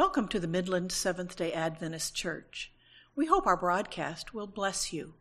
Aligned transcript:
Welcome 0.00 0.28
to 0.28 0.40
the 0.40 0.48
Midland 0.48 0.92
Seventh 0.92 1.36
day 1.36 1.52
Adventist 1.52 2.14
Church. 2.14 2.72
We 3.14 3.26
hope 3.26 3.46
our 3.46 3.54
broadcast 3.54 4.32
will 4.32 4.46
bless 4.46 4.94
you. 4.94 5.12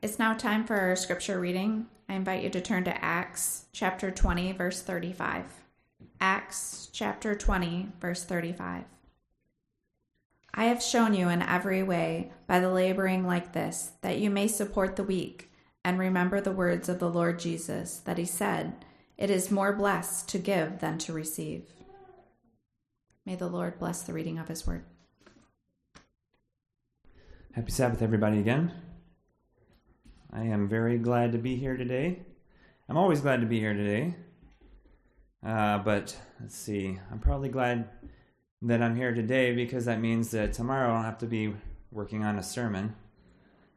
It's 0.00 0.16
now 0.16 0.34
time 0.34 0.64
for 0.64 0.76
our 0.76 0.94
scripture 0.94 1.40
reading. 1.40 1.88
I 2.08 2.14
invite 2.14 2.44
you 2.44 2.50
to 2.50 2.60
turn 2.60 2.84
to 2.84 3.04
Acts 3.04 3.64
chapter 3.72 4.12
20, 4.12 4.52
verse 4.52 4.80
35. 4.80 5.46
Acts 6.20 6.88
chapter 6.92 7.34
20, 7.34 7.88
verse 8.00 8.22
35. 8.22 8.84
I 10.54 10.64
have 10.66 10.80
shown 10.80 11.12
you 11.12 11.28
in 11.28 11.42
every 11.42 11.82
way 11.82 12.30
by 12.46 12.60
the 12.60 12.70
laboring 12.70 13.26
like 13.26 13.54
this 13.54 13.90
that 14.02 14.20
you 14.20 14.30
may 14.30 14.46
support 14.46 14.94
the 14.94 15.02
weak 15.02 15.50
and 15.84 15.98
remember 15.98 16.40
the 16.40 16.52
words 16.52 16.88
of 16.88 17.00
the 17.00 17.10
Lord 17.10 17.40
Jesus 17.40 17.96
that 18.04 18.18
he 18.18 18.24
said, 18.24 18.84
It 19.16 19.30
is 19.30 19.50
more 19.50 19.72
blessed 19.72 20.28
to 20.28 20.38
give 20.38 20.78
than 20.78 20.98
to 20.98 21.12
receive. 21.12 21.64
May 23.28 23.34
the 23.34 23.46
Lord 23.46 23.78
bless 23.78 24.00
the 24.04 24.14
reading 24.14 24.38
of 24.38 24.48
his 24.48 24.66
word. 24.66 24.84
Happy 27.52 27.70
Sabbath, 27.70 28.00
everybody, 28.00 28.38
again. 28.38 28.72
I 30.32 30.44
am 30.44 30.66
very 30.66 30.96
glad 30.96 31.32
to 31.32 31.38
be 31.38 31.54
here 31.54 31.76
today. 31.76 32.20
I'm 32.88 32.96
always 32.96 33.20
glad 33.20 33.42
to 33.42 33.46
be 33.46 33.60
here 33.60 33.74
today. 33.74 34.14
Uh, 35.44 35.76
but 35.76 36.16
let's 36.40 36.56
see, 36.56 36.98
I'm 37.12 37.18
probably 37.18 37.50
glad 37.50 37.90
that 38.62 38.80
I'm 38.80 38.96
here 38.96 39.12
today 39.12 39.54
because 39.54 39.84
that 39.84 40.00
means 40.00 40.30
that 40.30 40.54
tomorrow 40.54 40.92
I 40.92 40.94
don't 40.94 41.04
have 41.04 41.18
to 41.18 41.26
be 41.26 41.52
working 41.92 42.24
on 42.24 42.38
a 42.38 42.42
sermon. 42.42 42.96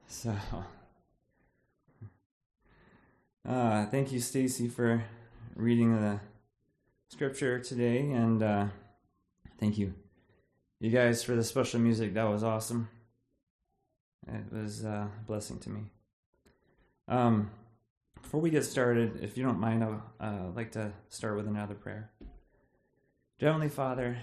So, 0.08 0.34
uh, 3.46 3.86
thank 3.88 4.14
you, 4.14 4.22
Stacy, 4.22 4.70
for 4.70 5.04
reading 5.58 6.00
the 6.00 6.22
scripture 7.10 7.60
today. 7.60 8.12
And 8.12 8.42
uh, 8.42 8.68
Thank 9.62 9.78
you. 9.78 9.94
You 10.80 10.90
guys 10.90 11.24
for 11.24 11.36
the 11.36 11.44
special 11.44 11.80
music. 11.80 12.16
That 12.16 12.24
was 12.24 12.44
awesome. 12.44 12.90
It 14.28 14.52
was 14.52 14.84
uh, 14.84 15.06
a 15.06 15.26
blessing 15.28 15.60
to 15.60 15.70
me. 15.70 15.82
Um, 17.08 17.52
before 18.20 18.42
we 18.42 18.50
get 18.50 18.66
started, 18.66 19.20
if 19.22 19.38
you 19.38 19.44
don't 19.44 19.60
mind, 19.60 19.84
I'd 19.84 20.00
uh, 20.20 20.50
like 20.56 20.72
to 20.72 20.92
start 21.10 21.36
with 21.36 21.48
another 21.48 21.76
prayer. 21.76 22.10
Dear 23.38 23.50
Heavenly 23.50 23.70
Father, 23.70 24.18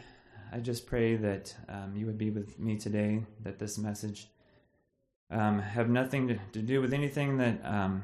I 0.51 0.59
just 0.59 0.87
pray 0.87 1.15
that 1.15 1.55
um, 1.69 1.95
you 1.95 2.07
would 2.07 2.19
be 2.19 2.31
with 2.31 2.59
me 2.59 2.77
today, 2.77 3.23
that 3.45 3.61
this 3.61 3.79
message 3.79 4.27
um, 5.31 5.61
have 5.61 5.89
nothing 5.89 6.27
to, 6.27 6.39
to, 6.53 6.63
do 6.63 6.81
with 6.81 6.93
anything 6.93 7.39
that 7.39 7.65
um, 7.65 8.03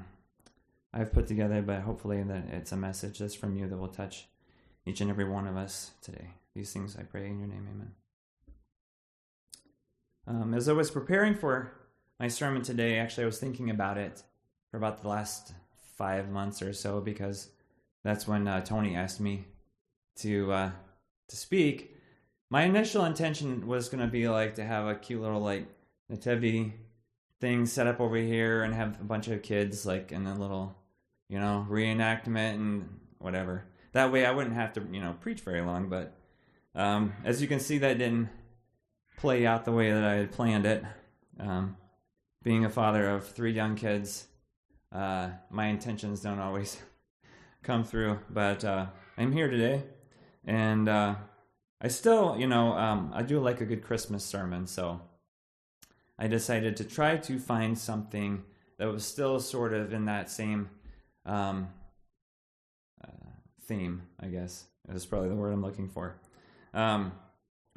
I've 0.92 1.12
put 1.12 1.26
together, 1.26 1.62
but 1.62 1.80
hopefully 1.80 2.22
that 2.22 2.44
it's 2.52 2.70
a 2.70 2.76
message 2.76 3.18
that's 3.18 3.34
from 3.34 3.56
you 3.56 3.66
that 3.66 3.76
will 3.76 3.88
touch 3.88 4.28
each 4.86 5.00
and 5.00 5.10
every 5.10 5.24
one 5.24 5.48
of 5.48 5.56
us 5.56 5.90
today. 6.00 6.28
These 6.54 6.72
things 6.72 6.96
I 6.96 7.02
pray 7.02 7.26
in 7.26 7.40
your 7.40 7.48
name, 7.48 7.68
amen. 7.70 7.92
Um, 10.26 10.54
as 10.54 10.68
I 10.68 10.72
was 10.72 10.90
preparing 10.90 11.34
for 11.34 11.72
my 12.20 12.28
sermon 12.28 12.62
today, 12.62 12.98
actually, 12.98 13.24
I 13.24 13.26
was 13.26 13.38
thinking 13.38 13.70
about 13.70 13.98
it 13.98 14.22
for 14.70 14.76
about 14.76 15.02
the 15.02 15.08
last 15.08 15.52
five 15.96 16.30
months 16.30 16.62
or 16.62 16.72
so 16.72 17.00
because 17.00 17.50
that's 18.04 18.28
when 18.28 18.46
uh, 18.46 18.60
Tony 18.60 18.94
asked 18.94 19.20
me 19.20 19.46
to 20.16 20.52
uh, 20.52 20.70
to 21.28 21.36
speak. 21.36 21.96
My 22.50 22.62
initial 22.62 23.04
intention 23.04 23.66
was 23.66 23.88
going 23.88 24.04
to 24.04 24.10
be 24.10 24.28
like 24.28 24.54
to 24.56 24.64
have 24.64 24.86
a 24.86 24.94
cute 24.94 25.20
little 25.20 25.40
like 25.40 25.66
nativity 26.08 26.74
thing 27.40 27.66
set 27.66 27.86
up 27.86 28.00
over 28.00 28.16
here 28.16 28.62
and 28.62 28.72
have 28.74 29.00
a 29.00 29.04
bunch 29.04 29.28
of 29.28 29.42
kids 29.42 29.84
like 29.84 30.12
in 30.12 30.26
a 30.26 30.38
little 30.38 30.76
you 31.28 31.38
know 31.38 31.66
reenactment 31.68 32.54
and 32.54 33.00
whatever. 33.18 33.64
That 33.92 34.12
way, 34.12 34.24
I 34.24 34.30
wouldn't 34.30 34.54
have 34.54 34.72
to 34.74 34.86
you 34.92 35.00
know 35.00 35.16
preach 35.20 35.40
very 35.40 35.60
long, 35.60 35.88
but 35.88 36.16
um, 36.74 37.14
as 37.24 37.40
you 37.40 37.48
can 37.48 37.60
see, 37.60 37.78
that 37.78 37.98
didn't 37.98 38.28
play 39.16 39.46
out 39.46 39.64
the 39.64 39.72
way 39.72 39.92
that 39.92 40.04
I 40.04 40.14
had 40.14 40.32
planned 40.32 40.66
it. 40.66 40.84
Um, 41.38 41.76
being 42.42 42.64
a 42.64 42.70
father 42.70 43.08
of 43.08 43.26
three 43.26 43.52
young 43.52 43.74
kids, 43.74 44.26
uh, 44.92 45.30
my 45.50 45.66
intentions 45.66 46.20
don't 46.20 46.40
always 46.40 46.78
come 47.62 47.84
through, 47.84 48.18
but 48.30 48.64
uh, 48.64 48.86
I'm 49.16 49.32
here 49.32 49.48
today, 49.48 49.82
and 50.44 50.88
uh, 50.88 51.14
I 51.80 51.88
still, 51.88 52.36
you 52.38 52.46
know, 52.46 52.72
um, 52.72 53.10
I 53.14 53.22
do 53.22 53.40
like 53.40 53.60
a 53.60 53.64
good 53.64 53.82
Christmas 53.82 54.24
sermon, 54.24 54.66
so 54.66 55.00
I 56.18 56.26
decided 56.28 56.76
to 56.78 56.84
try 56.84 57.16
to 57.16 57.38
find 57.38 57.78
something 57.78 58.44
that 58.78 58.86
was 58.86 59.04
still 59.04 59.40
sort 59.40 59.72
of 59.72 59.92
in 59.92 60.04
that 60.06 60.30
same 60.30 60.70
um, 61.24 61.68
uh, 63.02 63.30
theme, 63.66 64.02
I 64.20 64.26
guess. 64.26 64.66
Is 64.88 65.06
probably 65.06 65.30
the 65.30 65.34
word 65.34 65.52
I'm 65.52 65.62
looking 65.62 65.88
for. 65.88 66.16
Um, 66.74 67.12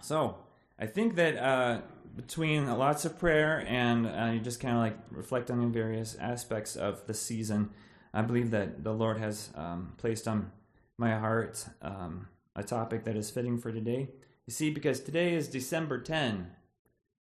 so 0.02 0.38
I 0.78 0.88
think 0.88 1.16
that 1.16 1.38
uh, 1.38 1.82
between 2.16 2.68
lots 2.68 3.06
of 3.06 3.18
prayer 3.18 3.64
and 3.68 4.08
uh, 4.08 4.32
you 4.34 4.40
just 4.40 4.60
kind 4.60 4.76
of 4.76 4.82
like 4.82 4.98
reflect 5.12 5.50
on 5.50 5.62
the 5.62 5.68
various 5.68 6.18
aspects 6.20 6.76
of 6.76 7.06
the 7.08 7.14
season, 7.14 7.70
I 8.14 8.24
believe 8.24 8.52
that 8.52 8.84
the 8.84 8.94
Lord 8.94 9.18
has 9.20 9.50
um, 9.56 9.94
placed 9.98 10.28
on 10.28 10.52
my 10.98 11.16
heart 11.16 11.66
um, 11.82 12.28
a 12.56 12.64
topic 12.64 13.04
that 13.06 13.16
is 13.16 13.30
fitting 13.30 13.58
for 13.58 13.72
today. 13.72 14.10
You 14.48 14.54
see, 14.54 14.72
because 14.72 15.00
today 15.00 15.36
is 15.36 15.48
December 15.48 16.00
10, 16.00 16.48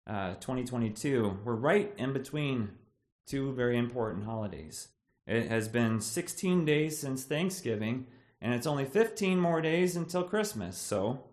uh, 0.06 0.34
2022. 0.34 1.40
We're 1.44 1.54
right 1.54 1.92
in 1.98 2.12
between 2.12 2.70
two 3.26 3.52
very 3.52 3.76
important 3.76 4.24
holidays. 4.24 4.88
It 5.26 5.48
has 5.48 5.68
been 5.68 6.00
16 6.00 6.64
days 6.64 6.98
since 6.98 7.24
Thanksgiving, 7.24 8.06
and 8.40 8.54
it's 8.54 8.66
only 8.66 8.84
15 8.84 9.40
more 9.40 9.60
days 9.60 9.96
until 9.96 10.22
Christmas. 10.22 10.78
So, 10.78 11.24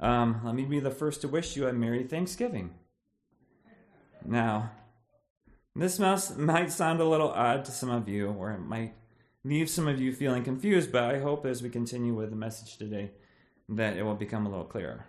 um, 0.00 0.40
let 0.44 0.54
me 0.54 0.64
be 0.64 0.80
the 0.80 0.90
first 0.90 1.20
to 1.20 1.28
wish 1.28 1.56
you 1.56 1.66
a 1.66 1.72
Merry 1.72 2.04
Thanksgiving. 2.04 2.74
Now, 4.24 4.72
this 5.76 5.98
might 5.98 6.72
sound 6.72 7.00
a 7.00 7.04
little 7.04 7.30
odd 7.30 7.64
to 7.64 7.72
some 7.72 7.90
of 7.90 8.08
you, 8.08 8.28
or 8.28 8.52
it 8.52 8.60
might 8.60 8.94
leave 9.44 9.68
some 9.68 9.88
of 9.88 10.00
you 10.00 10.12
feeling 10.12 10.42
confused, 10.42 10.90
but 10.90 11.04
I 11.04 11.20
hope 11.20 11.44
as 11.44 11.62
we 11.62 11.68
continue 11.68 12.14
with 12.14 12.30
the 12.30 12.36
message 12.36 12.76
today 12.76 13.10
that 13.68 13.96
it 13.96 14.02
will 14.02 14.14
become 14.14 14.46
a 14.46 14.50
little 14.50 14.64
clearer. 14.64 15.06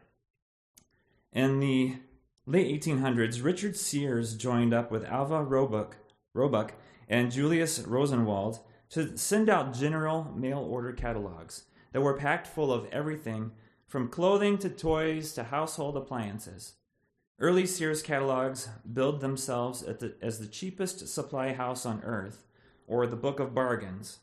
In 1.32 1.60
the 1.60 1.98
late 2.46 2.82
1800s, 2.82 3.44
Richard 3.44 3.76
Sears 3.76 4.36
joined 4.36 4.74
up 4.74 4.92
with 4.92 5.06
Alva 5.06 5.44
Roebuck, 5.44 5.98
Roebuck 6.34 6.74
and 7.08 7.32
Julius 7.32 7.80
Rosenwald 7.80 8.60
to 8.90 9.18
send 9.18 9.50
out 9.50 9.74
general 9.74 10.32
mail 10.36 10.60
order 10.60 10.94
catalogs 10.94 11.64
that 11.92 12.02
were 12.02 12.18
packed 12.18 12.48
full 12.48 12.72
of 12.72 12.88
everything 12.92 13.52
from 13.88 14.10
clothing 14.10 14.58
to 14.60 14.70
toys 14.70 15.34
to 15.34 15.44
household 15.44 15.96
appliances. 15.96 16.74
Early 17.40 17.66
Sears 17.66 18.02
catalogs 18.02 18.70
billed 18.92 19.20
themselves 19.20 19.82
the, 19.82 20.16
as 20.22 20.40
the 20.40 20.48
cheapest 20.48 21.08
supply 21.08 21.54
house 21.54 21.86
on 21.86 22.02
earth, 22.04 22.46
or 22.88 23.06
the 23.06 23.16
Book 23.16 23.40
of 23.40 23.54
Bargains, 23.54 24.20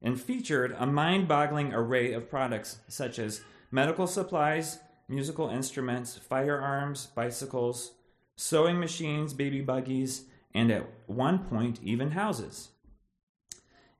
and 0.00 0.20
featured 0.20 0.74
a 0.78 0.86
mind 0.86 1.28
boggling 1.28 1.74
array 1.74 2.12
of 2.12 2.30
products 2.30 2.78
such 2.88 3.18
as 3.18 3.42
medical 3.70 4.06
supplies, 4.06 4.78
musical 5.08 5.48
instruments, 5.48 6.16
firearms, 6.16 7.06
bicycles, 7.14 7.92
sewing 8.36 8.78
machines, 8.78 9.34
baby 9.34 9.60
buggies, 9.60 10.24
and 10.54 10.70
at 10.70 10.88
one 11.06 11.38
point, 11.40 11.80
even 11.82 12.12
houses. 12.12 12.70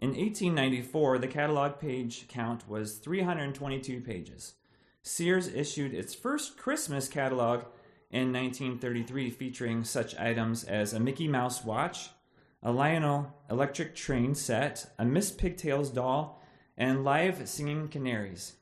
In 0.01 0.11
1894, 0.11 1.19
the 1.19 1.29
catalog 1.29 1.79
page 1.79 2.27
count 2.29 2.69
was 2.69 2.97
322 2.99 4.01
pages. 4.01 4.55
Sears 5.07 5.47
issued 5.47 5.95
its 5.95 6.17
first 6.17 6.59
Christmas 6.59 7.09
catalog 7.09 7.61
in 8.11 8.33
1933 8.33 9.31
featuring 9.31 9.85
such 9.85 10.17
items 10.17 10.65
as 10.65 10.93
a 10.93 10.99
Mickey 10.99 11.29
Mouse 11.29 11.65
watch, 11.65 12.11
a 12.61 12.73
Lionel 12.73 13.33
electric 13.49 13.95
train 13.95 14.35
set, 14.35 14.93
a 14.99 15.05
Miss 15.05 15.31
Pigtails 15.31 15.91
doll, 15.91 16.43
and 16.77 17.05
live 17.05 17.49
singing 17.49 17.87
canaries. 17.87 18.55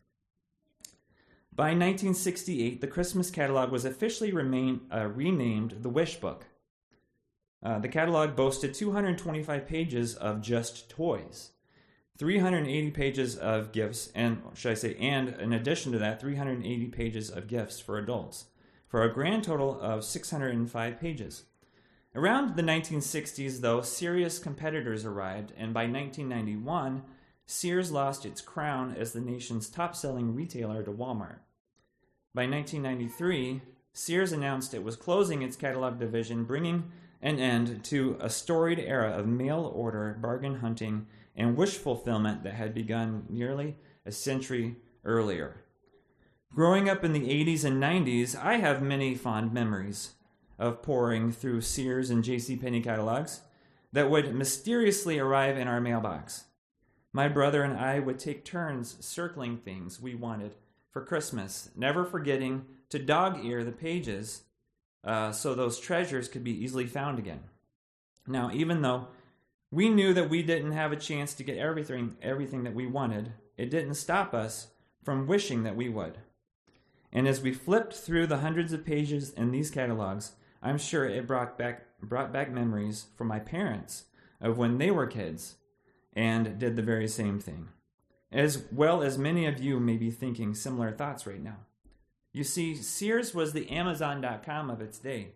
By 1.51 1.69
1968, 1.69 2.83
the 2.83 2.89
Christmas 2.89 3.31
catalog 3.31 3.73
was 3.73 3.87
officially 3.87 4.31
remain, 4.31 4.83
uh, 4.95 5.07
renamed 5.07 5.79
the 5.81 5.89
Wish 5.89 6.17
Book. 6.17 6.45
Uh, 7.63 7.79
the 7.79 7.89
catalog 7.89 8.37
boasted 8.37 8.75
225 8.75 9.67
pages 9.67 10.15
of 10.15 10.43
just 10.43 10.91
toys. 10.91 11.53
380 12.17 12.91
pages 12.93 13.37
of 13.37 13.73
gifts, 13.73 14.11
and 14.15 14.41
should 14.55 14.71
I 14.71 14.75
say, 14.75 14.95
and 14.97 15.31
in 15.31 15.53
addition 15.53 15.91
to 15.93 15.99
that, 15.99 16.21
380 16.21 16.87
pages 16.87 17.29
of 17.29 17.49
gifts 17.49 17.81
for 17.81 17.99
adults, 17.99 18.47
for 18.87 19.03
a 19.03 19.13
grand 19.13 19.43
total 19.43 19.81
of 19.81 20.05
605 20.05 21.01
pages. 21.01 21.45
Around 22.15 22.55
the 22.55 22.63
1960s, 22.63 23.61
though, 23.61 23.81
serious 23.81 24.39
competitors 24.39 25.05
arrived, 25.05 25.53
and 25.57 25.75
by 25.75 25.87
1991, 25.87 27.03
Sears 27.47 27.91
lost 27.91 28.25
its 28.25 28.41
crown 28.41 28.95
as 28.97 29.13
the 29.13 29.21
nation's 29.21 29.69
top 29.69 29.97
selling 29.97 30.35
retailer 30.35 30.85
to 30.85 30.93
Walmart. 30.93 31.41
By 32.33 32.47
1993, 32.47 33.61
Sears 33.93 34.31
announced 34.31 34.73
it 34.73 34.85
was 34.85 34.95
closing 34.95 35.43
its 35.43 35.57
catalog 35.57 35.99
division, 35.99 36.45
bringing 36.45 36.93
an 37.21 37.41
end 37.41 37.83
to 37.85 38.17
a 38.21 38.31
storied 38.31 38.79
era 38.79 39.11
of 39.11 39.27
mail 39.27 39.73
order 39.75 40.17
bargain 40.21 40.57
hunting 40.57 41.07
and 41.37 41.57
wish 41.57 41.77
fulfillment 41.77 42.43
that 42.45 42.55
had 42.55 42.75
begun 42.75 43.27
nearly 43.29 43.77
a 44.07 44.13
century 44.13 44.77
earlier. 45.05 45.65
Growing 46.55 46.89
up 46.89 47.05
in 47.05 47.13
the 47.13 47.29
80s 47.29 47.65
and 47.65 47.83
90s, 47.83 48.37
I 48.41 48.59
have 48.59 48.81
many 48.81 49.15
fond 49.15 49.53
memories 49.53 50.13
of 50.59 50.83
pouring 50.83 51.33
through 51.33 51.63
Sears 51.63 52.11
and 52.11 52.23
J.C. 52.23 52.57
Penney 52.57 52.81
catalogs 52.81 53.41
that 53.93 54.11
would 54.11 54.35
mysteriously 54.35 55.19
arrive 55.19 55.57
in 55.57 55.67
our 55.67 55.81
mailbox. 55.81 56.45
My 57.13 57.29
brother 57.29 57.63
and 57.63 57.77
I 57.79 57.99
would 57.99 58.19
take 58.19 58.45
turns 58.45 58.97
circling 59.05 59.59
things 59.59 60.01
we 60.01 60.15
wanted 60.15 60.55
for 60.91 61.05
Christmas, 61.05 61.71
never 61.77 62.05
forgetting 62.05 62.67
to 62.91 62.99
dog 62.99 63.45
ear 63.45 63.65
the 63.65 63.73
pages 63.73 64.43
uh, 65.05 65.33
so 65.33 65.55
those 65.55 65.79
treasures 65.79 66.29
could 66.29 66.45
be 66.45 66.65
easily 66.65 66.87
found 66.87 67.19
again. 67.19 67.41
Now, 68.27 68.51
even 68.53 68.83
though 68.83 69.09
we 69.75 69.89
knew 69.89 70.15
that 70.15 70.31
we 70.31 70.41
didn't 70.41 70.71
have 70.71 70.93
a 70.93 70.97
chance 70.97 71.35
to 71.35 71.43
get 71.43 71.59
everything, 71.59 72.17
everything 72.23 72.63
that 72.63 72.75
we 72.75 72.87
wanted, 72.87 73.33
it 73.57 73.71
didn't 73.71 73.95
stop 73.95 74.33
us 74.33 74.69
from 75.03 75.27
wishing 75.27 75.65
that 75.65 75.75
we 75.75 75.89
would. 75.89 76.19
And 77.13 77.27
as 77.27 77.41
we 77.41 77.53
flipped 77.53 77.93
through 77.93 78.29
the 78.29 78.39
hundreds 78.39 78.73
of 78.73 78.87
pages 78.87 79.31
in 79.31 79.51
these 79.51 79.73
catalogs, 79.73 80.33
I'm 80.63 80.79
sure 80.79 81.07
it 81.07 81.27
brought 81.27 81.59
back, 81.59 81.87
brought 82.01 82.33
back 82.33 82.53
memories 82.53 83.07
from 83.17 83.27
my 83.27 83.41
parents 83.41 84.05
of 84.41 84.57
when 84.57 84.79
they 84.79 84.93
were 84.93 85.09
kids 85.09 85.57
and 86.13 86.57
did 86.57 86.77
the 86.77 86.83
very 86.83 87.09
same 87.09 87.41
thing. 87.41 87.69
As 88.31 88.65
well 88.71 89.03
as 89.03 89.19
many 89.19 89.45
of 89.45 89.61
you 89.61 89.81
may 89.81 89.97
be 89.97 90.13
thinking 90.13 90.55
similar 90.55 90.93
thoughts 90.93 91.27
right 91.27 91.43
now. 91.43 91.59
You 92.33 92.45
see, 92.45 92.77
Sears 92.77 93.35
was 93.35 93.53
the 93.53 93.69
Amazon.com 93.71 94.71
of 94.71 94.81
its 94.81 94.99
day. 94.99 95.33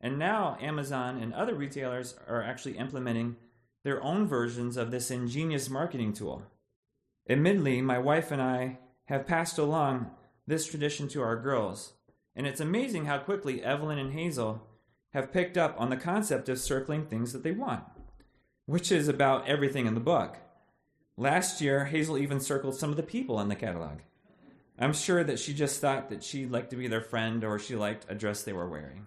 And 0.00 0.18
now 0.18 0.56
Amazon 0.60 1.18
and 1.18 1.32
other 1.32 1.54
retailers 1.54 2.16
are 2.28 2.42
actually 2.42 2.78
implementing 2.78 3.36
their 3.86 4.02
own 4.02 4.26
versions 4.26 4.76
of 4.76 4.90
this 4.90 5.12
ingenious 5.12 5.70
marketing 5.70 6.12
tool. 6.12 6.42
Admittedly, 7.30 7.80
my 7.80 7.98
wife 8.00 8.32
and 8.32 8.42
I 8.42 8.78
have 9.04 9.28
passed 9.28 9.58
along 9.58 10.10
this 10.44 10.66
tradition 10.66 11.06
to 11.06 11.22
our 11.22 11.36
girls. 11.36 11.92
And 12.34 12.48
it's 12.48 12.60
amazing 12.60 13.04
how 13.04 13.18
quickly 13.18 13.62
Evelyn 13.62 13.98
and 13.98 14.12
Hazel 14.12 14.66
have 15.12 15.32
picked 15.32 15.56
up 15.56 15.76
on 15.78 15.88
the 15.88 15.96
concept 15.96 16.48
of 16.48 16.58
circling 16.58 17.06
things 17.06 17.32
that 17.32 17.44
they 17.44 17.52
want, 17.52 17.84
which 18.66 18.90
is 18.90 19.06
about 19.06 19.46
everything 19.46 19.86
in 19.86 19.94
the 19.94 20.00
book. 20.00 20.36
Last 21.16 21.60
year, 21.60 21.84
Hazel 21.84 22.18
even 22.18 22.40
circled 22.40 22.74
some 22.74 22.90
of 22.90 22.96
the 22.96 23.04
people 23.04 23.40
in 23.40 23.48
the 23.48 23.54
catalog. 23.54 24.00
I'm 24.80 24.94
sure 24.94 25.22
that 25.22 25.38
she 25.38 25.54
just 25.54 25.80
thought 25.80 26.10
that 26.10 26.24
she'd 26.24 26.50
like 26.50 26.70
to 26.70 26.76
be 26.76 26.88
their 26.88 27.00
friend 27.00 27.44
or 27.44 27.60
she 27.60 27.76
liked 27.76 28.04
a 28.08 28.16
dress 28.16 28.42
they 28.42 28.52
were 28.52 28.68
wearing. 28.68 29.06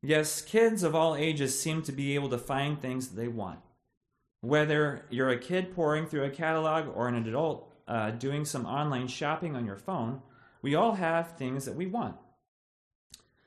Yes, 0.00 0.42
kids 0.42 0.82
of 0.82 0.94
all 0.94 1.16
ages 1.16 1.58
seem 1.58 1.82
to 1.82 1.92
be 1.92 2.14
able 2.14 2.28
to 2.28 2.38
find 2.38 2.80
things 2.80 3.08
that 3.08 3.16
they 3.16 3.26
want. 3.26 3.58
Whether 4.44 5.06
you're 5.08 5.30
a 5.30 5.38
kid 5.38 5.74
pouring 5.74 6.04
through 6.04 6.24
a 6.24 6.30
catalog 6.30 6.94
or 6.94 7.08
an 7.08 7.14
adult 7.14 7.72
uh, 7.88 8.10
doing 8.10 8.44
some 8.44 8.66
online 8.66 9.08
shopping 9.08 9.56
on 9.56 9.64
your 9.64 9.78
phone, 9.78 10.20
we 10.60 10.74
all 10.74 10.96
have 10.96 11.38
things 11.38 11.64
that 11.64 11.74
we 11.74 11.86
want. 11.86 12.16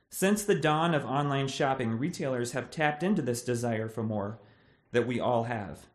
Since 0.10 0.44
the 0.44 0.56
dawn 0.56 0.96
of 0.96 1.06
online 1.06 1.50
shopping, 1.50 2.00
retailers 2.00 2.54
have 2.54 2.72
tapped 2.72 3.04
into 3.04 3.22
this 3.22 3.44
desire 3.44 3.90
for 3.90 4.02
more 4.02 4.40
that 4.92 5.06
we 5.06 5.20
all 5.20 5.44
have. 5.44 5.86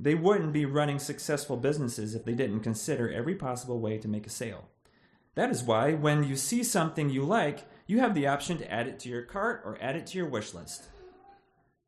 They 0.00 0.16
wouldn't 0.16 0.52
be 0.52 0.64
running 0.64 0.98
successful 0.98 1.56
businesses 1.56 2.16
if 2.16 2.24
they 2.24 2.34
didn't 2.34 2.60
consider 2.60 3.08
every 3.08 3.36
possible 3.36 3.78
way 3.78 3.96
to 3.98 4.08
make 4.08 4.26
a 4.26 4.30
sale. 4.30 4.66
That 5.36 5.50
is 5.50 5.62
why, 5.62 5.94
when 5.94 6.24
you 6.24 6.34
see 6.34 6.64
something 6.64 7.10
you 7.10 7.22
like, 7.22 7.60
you 7.86 8.00
have 8.00 8.16
the 8.16 8.26
option 8.26 8.58
to 8.58 8.72
add 8.72 8.88
it 8.88 8.98
to 9.00 9.08
your 9.08 9.22
cart 9.22 9.62
or 9.64 9.78
add 9.80 9.94
it 9.94 10.08
to 10.08 10.18
your 10.18 10.28
wish 10.28 10.52
list. 10.52 10.88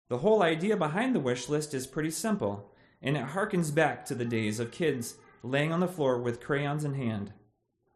The 0.09 0.19
whole 0.19 0.43
idea 0.43 0.77
behind 0.77 1.15
the 1.15 1.21
wish 1.21 1.49
list 1.49 1.75
is 1.75 1.87
pretty 1.87 2.11
simple, 2.11 2.73
and 3.03 3.17
it 3.17 3.29
harkens 3.29 3.75
back 3.75 4.07
to 4.07 4.15
the 4.15 4.25
days 4.25 4.59
of 4.59 4.71
kids 4.71 5.17
laying 5.43 5.73
on 5.73 5.81
the 5.81 5.89
floor 5.89 6.19
with 6.19 6.41
crayons 6.41 6.85
in 6.85 6.95
hand. 6.95 7.33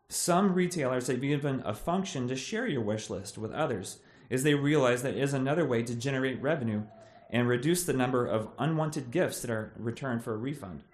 Some 0.09 0.55
retailers 0.55 1.06
have 1.06 1.25
even 1.25 1.62
a 1.64 1.75
function 1.75 2.29
to 2.29 2.37
share 2.37 2.67
your 2.67 2.82
wish 2.82 3.09
list 3.09 3.38
with 3.38 3.50
others, 3.53 3.99
as 4.31 4.43
they 4.43 4.55
realize 4.55 5.03
that 5.03 5.17
is 5.17 5.32
another 5.32 5.67
way 5.67 5.82
to 5.82 5.94
generate 5.94 6.41
revenue 6.43 6.82
and 7.31 7.49
reduce 7.49 7.85
the 7.85 7.94
number 7.94 8.26
of 8.26 8.50
unwanted 8.59 9.11
gifts 9.11 9.41
that 9.41 9.50
are 9.50 9.73
returned 9.76 10.23
for 10.23 10.35
a 10.35 10.38
refund. 10.38 10.85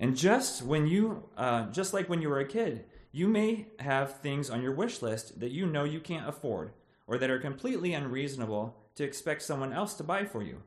And 0.00 0.16
just 0.16 0.62
when 0.62 0.88
you, 0.88 1.28
uh, 1.36 1.66
just 1.70 1.94
like 1.94 2.08
when 2.08 2.20
you 2.20 2.28
were 2.28 2.40
a 2.40 2.44
kid, 2.44 2.84
you 3.12 3.28
may 3.28 3.68
have 3.78 4.18
things 4.18 4.50
on 4.50 4.62
your 4.62 4.72
wish 4.72 5.00
list 5.00 5.38
that 5.38 5.52
you 5.52 5.66
know 5.66 5.84
you 5.84 6.00
can't 6.00 6.28
afford 6.28 6.72
or 7.06 7.18
that 7.18 7.30
are 7.30 7.38
completely 7.38 7.94
unreasonable 7.94 8.76
to 8.98 9.04
expect 9.04 9.42
someone 9.42 9.72
else 9.72 9.94
to 9.94 10.02
buy 10.02 10.24
for 10.24 10.42
you, 10.42 10.62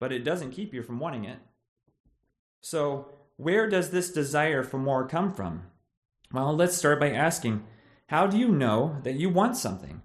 but 0.00 0.12
it 0.12 0.24
doesn't 0.24 0.50
keep 0.50 0.74
you 0.74 0.82
from 0.82 0.98
wanting 0.98 1.24
it. 1.24 1.38
So, 2.60 3.06
where 3.36 3.68
does 3.68 3.90
this 3.90 4.10
desire 4.10 4.64
for 4.64 4.78
more 4.78 5.06
come 5.06 5.32
from? 5.32 5.62
Well, 6.32 6.52
let's 6.54 6.76
start 6.76 6.98
by 6.98 7.12
asking 7.12 7.64
how 8.08 8.26
do 8.26 8.36
you 8.38 8.48
know 8.48 8.96
that 9.04 9.14
you 9.14 9.30
want 9.30 9.56
something? 9.56 10.02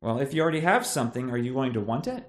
Well, 0.00 0.18
if 0.18 0.32
you 0.32 0.40
already 0.40 0.60
have 0.60 0.86
something, 0.86 1.30
are 1.30 1.36
you 1.36 1.52
going 1.52 1.74
to 1.74 1.80
want 1.80 2.06
it? 2.06 2.26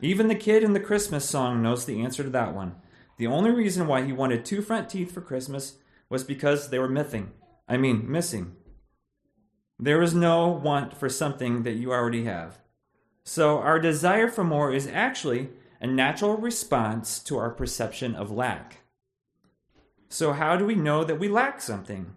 Even 0.00 0.28
the 0.28 0.34
kid 0.34 0.62
in 0.62 0.72
the 0.72 0.80
Christmas 0.80 1.28
song 1.28 1.62
knows 1.62 1.84
the 1.84 2.00
answer 2.00 2.22
to 2.22 2.30
that 2.30 2.54
one. 2.54 2.76
The 3.18 3.26
only 3.26 3.50
reason 3.50 3.86
why 3.86 4.04
he 4.04 4.12
wanted 4.12 4.44
two 4.44 4.62
front 4.62 4.88
teeth 4.88 5.12
for 5.12 5.20
Christmas 5.20 5.76
was 6.08 6.24
because 6.24 6.70
they 6.70 6.78
were 6.78 6.88
missing. 6.88 7.32
I 7.68 7.76
mean, 7.76 8.10
missing. 8.10 8.56
There 9.78 10.00
is 10.00 10.14
no 10.14 10.48
want 10.48 10.96
for 10.96 11.10
something 11.10 11.64
that 11.64 11.74
you 11.74 11.92
already 11.92 12.24
have. 12.24 12.58
So, 13.24 13.58
our 13.58 13.78
desire 13.78 14.28
for 14.28 14.44
more 14.44 14.72
is 14.72 14.86
actually 14.86 15.50
a 15.80 15.86
natural 15.86 16.36
response 16.36 17.18
to 17.20 17.36
our 17.36 17.50
perception 17.50 18.14
of 18.14 18.30
lack. 18.30 18.78
So, 20.08 20.32
how 20.32 20.56
do 20.56 20.64
we 20.64 20.74
know 20.74 21.04
that 21.04 21.18
we 21.18 21.28
lack 21.28 21.60
something? 21.60 22.14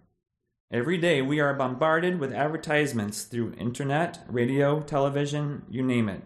Every 0.71 0.98
day 0.98 1.21
we 1.21 1.42
are 1.42 1.53
bombarded 1.53 2.19
with 2.19 2.33
advertisements 2.33 3.24
through 3.24 3.56
internet, 3.57 4.24
radio, 4.30 4.80
television, 4.80 5.63
you 5.69 5.83
name 5.83 6.07
it. 6.07 6.21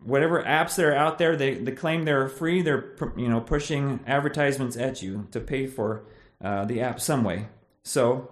Whatever 0.00 0.42
apps 0.44 0.76
that 0.76 0.86
are 0.86 0.94
out 0.94 1.18
there, 1.18 1.34
they, 1.34 1.54
they 1.54 1.72
claim 1.72 2.04
they're 2.04 2.28
free. 2.28 2.62
They're 2.62 2.94
you 3.16 3.28
know 3.28 3.40
pushing 3.40 4.00
advertisements 4.06 4.76
at 4.76 5.02
you 5.02 5.26
to 5.32 5.40
pay 5.40 5.66
for 5.66 6.04
uh, 6.42 6.64
the 6.64 6.80
app 6.80 7.00
some 7.00 7.24
way. 7.24 7.48
So, 7.82 8.30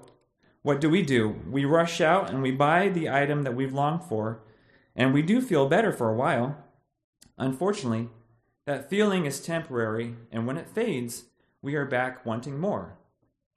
what 0.63 0.81
do 0.81 0.89
we 0.89 1.03
do? 1.03 1.41
We 1.51 1.65
rush 1.65 2.01
out 2.01 2.31
and 2.31 2.41
we 2.41 2.53
buy 2.53 2.91
the 2.91 3.11
item 3.11 3.43
that 3.43 3.57
we've 3.57 3.75
longed 3.75 4.05
for, 4.05 4.41
and 4.95 5.13
we 5.13 5.23
do 5.23 5.41
feel 5.41 5.69
better 5.69 5.93
for 5.93 6.11
a 6.11 6.17
while. 6.17 6.57
Unfortunately, 7.39 8.09
that 8.67 8.91
feeling 8.91 9.27
is 9.27 9.41
temporary, 9.41 10.15
and 10.31 10.47
when 10.47 10.57
it 10.57 10.69
fades, 10.69 11.25
we 11.63 11.75
are 11.75 11.85
back 11.85 12.25
wanting 12.25 12.59
more. 12.59 12.97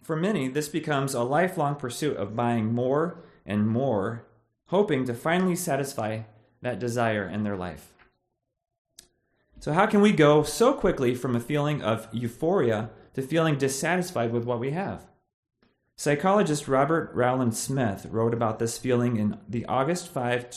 For 0.01 0.15
many, 0.15 0.47
this 0.47 0.67
becomes 0.67 1.13
a 1.13 1.23
lifelong 1.23 1.75
pursuit 1.75 2.17
of 2.17 2.35
buying 2.35 2.73
more 2.73 3.23
and 3.45 3.67
more, 3.67 4.25
hoping 4.67 5.05
to 5.05 5.13
finally 5.13 5.55
satisfy 5.55 6.21
that 6.61 6.79
desire 6.79 7.27
in 7.27 7.43
their 7.43 7.55
life. 7.55 7.93
So, 9.59 9.71
how 9.71 9.85
can 9.85 10.01
we 10.01 10.11
go 10.11 10.43
so 10.43 10.73
quickly 10.73 11.15
from 11.15 11.35
a 11.35 11.39
feeling 11.39 11.81
of 11.81 12.09
euphoria 12.11 12.89
to 13.13 13.21
feeling 13.21 13.57
dissatisfied 13.57 14.33
with 14.33 14.43
what 14.43 14.59
we 14.59 14.71
have? 14.71 15.05
Psychologist 15.95 16.67
Robert 16.67 17.11
Rowland 17.13 17.55
Smith 17.55 18.07
wrote 18.09 18.33
about 18.33 18.59
this 18.59 18.77
feeling 18.77 19.15
in 19.15 19.37
the 19.47 19.65
August 19.67 20.09
5, 20.09 20.49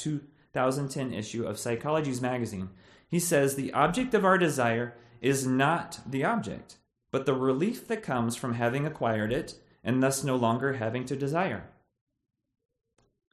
2010 0.56 1.12
issue 1.12 1.46
of 1.46 1.56
Psychologies 1.56 2.22
magazine 2.22 2.70
he 3.08 3.20
says 3.20 3.54
the 3.54 3.72
object 3.72 4.14
of 4.14 4.24
our 4.24 4.38
desire 4.38 4.94
is 5.20 5.46
not 5.46 6.00
the 6.06 6.24
object, 6.24 6.76
but 7.12 7.24
the 7.24 7.34
relief 7.34 7.86
that 7.88 8.02
comes 8.02 8.36
from 8.36 8.54
having 8.54 8.84
acquired 8.84 9.32
it 9.32 9.54
and 9.84 10.02
thus 10.02 10.24
no 10.24 10.36
longer 10.36 10.74
having 10.74 11.04
to 11.04 11.16
desire. 11.16 11.70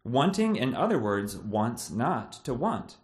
Wanting, 0.04 0.56
in 0.56 0.76
other 0.76 1.00
words, 1.00 1.38
wants 1.38 1.90
not 1.90 2.34
to 2.46 2.54
want. 2.54 2.98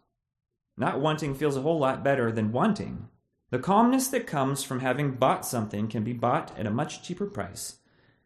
Not 0.78 1.00
wanting 1.00 1.34
feels 1.34 1.58
a 1.58 1.62
whole 1.62 1.80
lot 1.80 2.04
better 2.04 2.32
than 2.32 2.52
wanting. 2.52 3.08
The 3.50 3.60
calmness 3.60 4.10
that 4.10 4.28
comes 4.28 4.64
from 4.64 4.82
having 4.82 5.14
bought 5.14 5.46
something 5.46 5.88
can 5.88 6.04
be 6.04 6.14
bought 6.14 6.58
at 6.58 6.68
a 6.68 6.72
much 6.72 7.02
cheaper 7.02 7.26
price, 7.26 7.80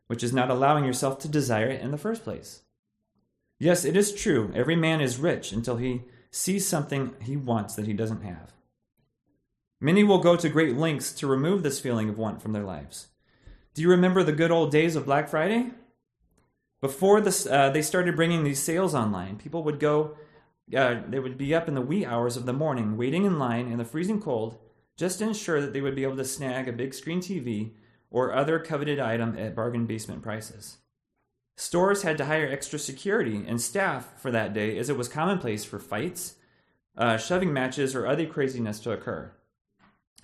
which 0.07 0.23
is 0.23 0.33
not 0.33 0.49
allowing 0.49 0.83
yourself 0.83 1.19
to 1.19 1.29
desire 1.29 1.67
it 1.67 1.81
in 1.81 1.91
the 1.91 1.97
first 1.97 2.23
place. 2.23 2.62
Yes, 3.59 3.85
it 3.85 3.95
is 3.95 4.13
true, 4.13 4.51
every 4.55 4.75
man 4.75 5.01
is 5.01 5.17
rich 5.17 5.51
until 5.51 5.77
he 5.77 6.03
sees 6.31 6.67
something 6.67 7.13
he 7.21 7.37
wants 7.37 7.75
that 7.75 7.87
he 7.87 7.93
doesn't 7.93 8.23
have. 8.23 8.51
Many 9.79 10.03
will 10.03 10.19
go 10.19 10.35
to 10.35 10.49
great 10.49 10.77
lengths 10.77 11.11
to 11.13 11.27
remove 11.27 11.61
this 11.61 11.79
feeling 11.79 12.09
of 12.09 12.17
want 12.17 12.41
from 12.41 12.53
their 12.53 12.63
lives. 12.63 13.07
Do 13.73 13.81
you 13.81 13.89
remember 13.89 14.23
the 14.23 14.31
good 14.31 14.51
old 14.51 14.71
days 14.71 14.95
of 14.95 15.05
Black 15.05 15.27
Friday? 15.27 15.71
Before 16.81 17.21
this, 17.21 17.45
uh, 17.45 17.69
they 17.69 17.81
started 17.81 18.15
bringing 18.15 18.43
these 18.43 18.61
sales 18.61 18.95
online, 18.95 19.37
people 19.37 19.63
would 19.63 19.79
go, 19.79 20.17
uh, 20.75 21.01
they 21.07 21.19
would 21.19 21.37
be 21.37 21.53
up 21.53 21.67
in 21.67 21.75
the 21.75 21.81
wee 21.81 22.05
hours 22.05 22.37
of 22.37 22.45
the 22.45 22.53
morning, 22.53 22.97
waiting 22.97 23.25
in 23.25 23.39
line 23.39 23.71
in 23.71 23.77
the 23.77 23.85
freezing 23.85 24.21
cold, 24.21 24.57
just 24.97 25.19
to 25.19 25.25
ensure 25.25 25.61
that 25.61 25.73
they 25.73 25.81
would 25.81 25.95
be 25.95 26.03
able 26.03 26.17
to 26.17 26.25
snag 26.25 26.67
a 26.67 26.73
big 26.73 26.93
screen 26.93 27.19
TV 27.19 27.71
or 28.09 28.33
other 28.33 28.59
coveted 28.59 28.99
item 28.99 29.37
at 29.37 29.55
bargain 29.55 29.85
basement 29.85 30.21
prices. 30.21 30.77
Stores 31.55 32.01
had 32.01 32.17
to 32.17 32.25
hire 32.25 32.47
extra 32.47 32.79
security 32.79 33.43
and 33.47 33.61
staff 33.61 34.19
for 34.19 34.31
that 34.31 34.53
day 34.53 34.77
as 34.77 34.89
it 34.89 34.97
was 34.97 35.07
commonplace 35.07 35.63
for 35.63 35.79
fights, 35.79 36.35
uh, 36.97 37.17
shoving 37.17 37.53
matches, 37.53 37.95
or 37.95 38.07
other 38.07 38.25
craziness 38.25 38.79
to 38.79 38.91
occur. 38.91 39.31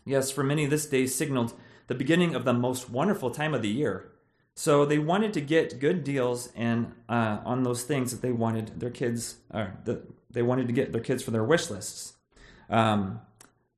Yes, 0.05 0.31
for 0.31 0.43
many, 0.43 0.65
this 0.65 0.87
day 0.87 1.05
signaled 1.05 1.53
the 1.87 1.95
beginning 1.95 2.35
of 2.35 2.45
the 2.45 2.53
most 2.53 2.89
wonderful 2.89 3.31
time 3.31 3.53
of 3.53 3.61
the 3.61 3.69
year. 3.69 4.11
So 4.55 4.85
they 4.85 4.99
wanted 4.99 5.33
to 5.33 5.41
get 5.41 5.79
good 5.79 6.03
deals 6.03 6.49
and 6.55 6.93
uh, 7.07 7.39
on 7.45 7.63
those 7.63 7.83
things 7.83 8.11
that 8.11 8.21
they 8.21 8.31
wanted 8.31 8.79
their 8.79 8.89
kids, 8.89 9.37
or 9.53 9.77
the, 9.85 10.01
they 10.29 10.41
wanted 10.41 10.67
to 10.67 10.73
get 10.73 10.91
their 10.91 11.01
kids 11.01 11.23
for 11.23 11.31
their 11.31 11.43
wish 11.43 11.69
lists. 11.69 12.13
Um, 12.69 13.21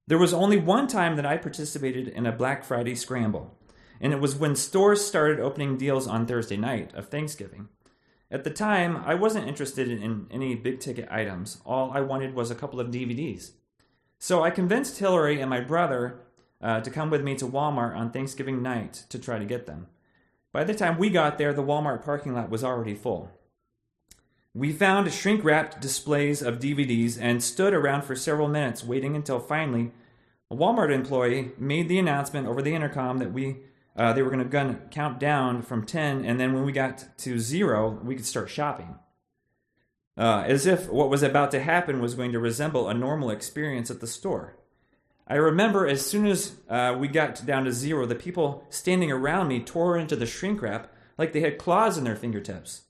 there 0.07 0.17
was 0.17 0.33
only 0.33 0.57
one 0.57 0.87
time 0.87 1.15
that 1.17 1.25
I 1.25 1.37
participated 1.37 2.07
in 2.07 2.25
a 2.25 2.31
Black 2.31 2.63
Friday 2.63 2.95
scramble, 2.95 3.55
and 4.01 4.11
it 4.11 4.19
was 4.19 4.35
when 4.35 4.55
stores 4.55 5.05
started 5.05 5.39
opening 5.39 5.77
deals 5.77 6.07
on 6.07 6.25
Thursday 6.25 6.57
night 6.57 6.93
of 6.95 7.07
Thanksgiving. 7.07 7.69
At 8.31 8.43
the 8.43 8.49
time, 8.49 8.97
I 8.97 9.13
wasn't 9.13 9.47
interested 9.47 9.89
in 9.89 10.27
any 10.31 10.55
big 10.55 10.79
ticket 10.79 11.07
items. 11.11 11.61
All 11.65 11.91
I 11.91 12.01
wanted 12.01 12.33
was 12.33 12.49
a 12.49 12.55
couple 12.55 12.79
of 12.79 12.87
DVDs. 12.87 13.51
So 14.17 14.43
I 14.43 14.49
convinced 14.49 14.97
Hillary 14.97 15.39
and 15.39 15.49
my 15.49 15.59
brother 15.59 16.19
uh, 16.61 16.81
to 16.81 16.89
come 16.89 17.09
with 17.09 17.23
me 17.23 17.35
to 17.35 17.45
Walmart 17.45 17.95
on 17.95 18.11
Thanksgiving 18.11 18.63
night 18.63 19.05
to 19.09 19.19
try 19.19 19.37
to 19.37 19.45
get 19.45 19.67
them. 19.67 19.87
By 20.51 20.63
the 20.63 20.73
time 20.73 20.97
we 20.97 21.09
got 21.09 21.37
there, 21.37 21.53
the 21.53 21.63
Walmart 21.63 22.03
parking 22.03 22.33
lot 22.33 22.49
was 22.49 22.63
already 22.63 22.95
full. 22.95 23.31
We 24.53 24.73
found 24.73 25.11
shrink 25.13 25.43
wrapped 25.43 25.79
displays 25.79 26.41
of 26.41 26.59
DVDs 26.59 27.17
and 27.21 27.41
stood 27.41 27.73
around 27.73 28.03
for 28.03 28.15
several 28.15 28.47
minutes 28.47 28.83
waiting 28.83 29.15
until 29.15 29.39
finally 29.39 29.91
a 30.49 30.55
Walmart 30.55 30.91
employee 30.91 31.51
made 31.57 31.87
the 31.87 31.99
announcement 31.99 32.47
over 32.47 32.61
the 32.61 32.75
intercom 32.75 33.19
that 33.19 33.31
we 33.31 33.57
uh, 33.95 34.13
they 34.13 34.21
were 34.21 34.29
going 34.29 34.49
to 34.49 34.79
count 34.89 35.19
down 35.19 35.61
from 35.61 35.85
10, 35.85 36.25
and 36.25 36.39
then 36.39 36.53
when 36.53 36.63
we 36.63 36.71
got 36.71 37.17
to 37.19 37.39
zero, 37.39 37.99
we 38.03 38.15
could 38.15 38.25
start 38.25 38.49
shopping. 38.49 38.95
Uh, 40.17 40.43
as 40.45 40.65
if 40.65 40.89
what 40.89 41.09
was 41.09 41.23
about 41.23 41.51
to 41.51 41.61
happen 41.61 42.01
was 42.01 42.15
going 42.15 42.31
to 42.31 42.39
resemble 42.39 42.87
a 42.87 42.93
normal 42.93 43.29
experience 43.29 43.89
at 43.89 44.01
the 44.01 44.07
store. 44.07 44.57
I 45.27 45.35
remember 45.35 45.87
as 45.87 46.05
soon 46.05 46.25
as 46.27 46.57
uh, 46.69 46.95
we 46.99 47.07
got 47.07 47.45
down 47.45 47.63
to 47.65 47.71
zero, 47.71 48.05
the 48.05 48.15
people 48.15 48.65
standing 48.69 49.11
around 49.11 49.47
me 49.47 49.61
tore 49.61 49.97
into 49.97 50.15
the 50.15 50.25
shrink 50.25 50.61
wrap 50.61 50.93
like 51.17 51.31
they 51.31 51.41
had 51.41 51.57
claws 51.57 51.97
in 51.97 52.03
their 52.03 52.15
fingertips. 52.15 52.81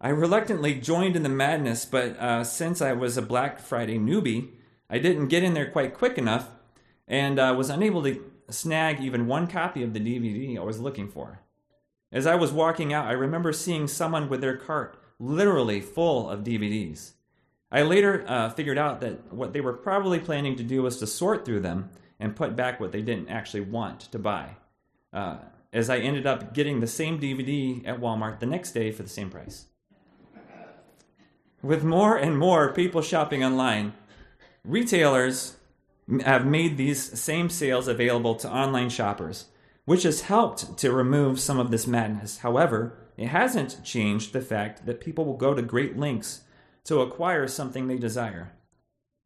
I 0.00 0.08
reluctantly 0.10 0.74
joined 0.74 1.16
in 1.16 1.22
the 1.22 1.28
madness, 1.28 1.84
but 1.84 2.16
uh, 2.18 2.44
since 2.44 2.80
I 2.80 2.92
was 2.92 3.16
a 3.16 3.22
Black 3.22 3.60
Friday 3.60 3.98
newbie, 3.98 4.50
I 4.90 4.98
didn't 4.98 5.28
get 5.28 5.42
in 5.42 5.54
there 5.54 5.70
quite 5.70 5.94
quick 5.94 6.18
enough 6.18 6.48
and 7.06 7.38
uh, 7.38 7.54
was 7.56 7.70
unable 7.70 8.02
to 8.04 8.24
snag 8.50 9.00
even 9.00 9.26
one 9.26 9.46
copy 9.46 9.82
of 9.82 9.92
the 9.92 10.00
DVD 10.00 10.58
I 10.58 10.62
was 10.62 10.80
looking 10.80 11.08
for. 11.08 11.40
As 12.10 12.26
I 12.26 12.34
was 12.34 12.52
walking 12.52 12.92
out, 12.92 13.06
I 13.06 13.12
remember 13.12 13.52
seeing 13.52 13.86
someone 13.86 14.28
with 14.28 14.40
their 14.40 14.56
cart 14.56 14.98
literally 15.18 15.80
full 15.80 16.30
of 16.30 16.44
DVDs. 16.44 17.12
I 17.70 17.82
later 17.82 18.24
uh, 18.26 18.48
figured 18.48 18.78
out 18.78 19.00
that 19.00 19.32
what 19.32 19.52
they 19.52 19.60
were 19.60 19.74
probably 19.74 20.18
planning 20.18 20.56
to 20.56 20.62
do 20.62 20.82
was 20.82 20.96
to 20.98 21.06
sort 21.06 21.44
through 21.44 21.60
them 21.60 21.90
and 22.18 22.34
put 22.34 22.56
back 22.56 22.80
what 22.80 22.92
they 22.92 23.02
didn't 23.02 23.28
actually 23.28 23.60
want 23.60 24.00
to 24.00 24.18
buy. 24.18 24.56
Uh, 25.12 25.36
as 25.72 25.90
I 25.90 25.98
ended 25.98 26.26
up 26.26 26.54
getting 26.54 26.80
the 26.80 26.86
same 26.86 27.20
DVD 27.20 27.86
at 27.86 28.00
Walmart 28.00 28.40
the 28.40 28.46
next 28.46 28.72
day 28.72 28.90
for 28.90 29.02
the 29.02 29.08
same 29.08 29.28
price. 29.28 29.66
With 31.62 31.84
more 31.84 32.16
and 32.16 32.38
more 32.38 32.72
people 32.72 33.02
shopping 33.02 33.44
online, 33.44 33.92
retailers 34.64 35.57
have 36.24 36.46
made 36.46 36.76
these 36.76 37.18
same 37.18 37.50
sales 37.50 37.88
available 37.88 38.34
to 38.36 38.50
online 38.50 38.88
shoppers, 38.88 39.46
which 39.84 40.04
has 40.04 40.22
helped 40.22 40.78
to 40.78 40.92
remove 40.92 41.40
some 41.40 41.58
of 41.58 41.70
this 41.70 41.86
madness. 41.86 42.38
However, 42.38 42.96
it 43.16 43.28
hasn't 43.28 43.84
changed 43.84 44.32
the 44.32 44.40
fact 44.40 44.86
that 44.86 45.00
people 45.00 45.24
will 45.24 45.36
go 45.36 45.54
to 45.54 45.62
great 45.62 45.98
lengths 45.98 46.42
to 46.84 47.00
acquire 47.00 47.46
something 47.46 47.86
they 47.86 47.98
desire. 47.98 48.52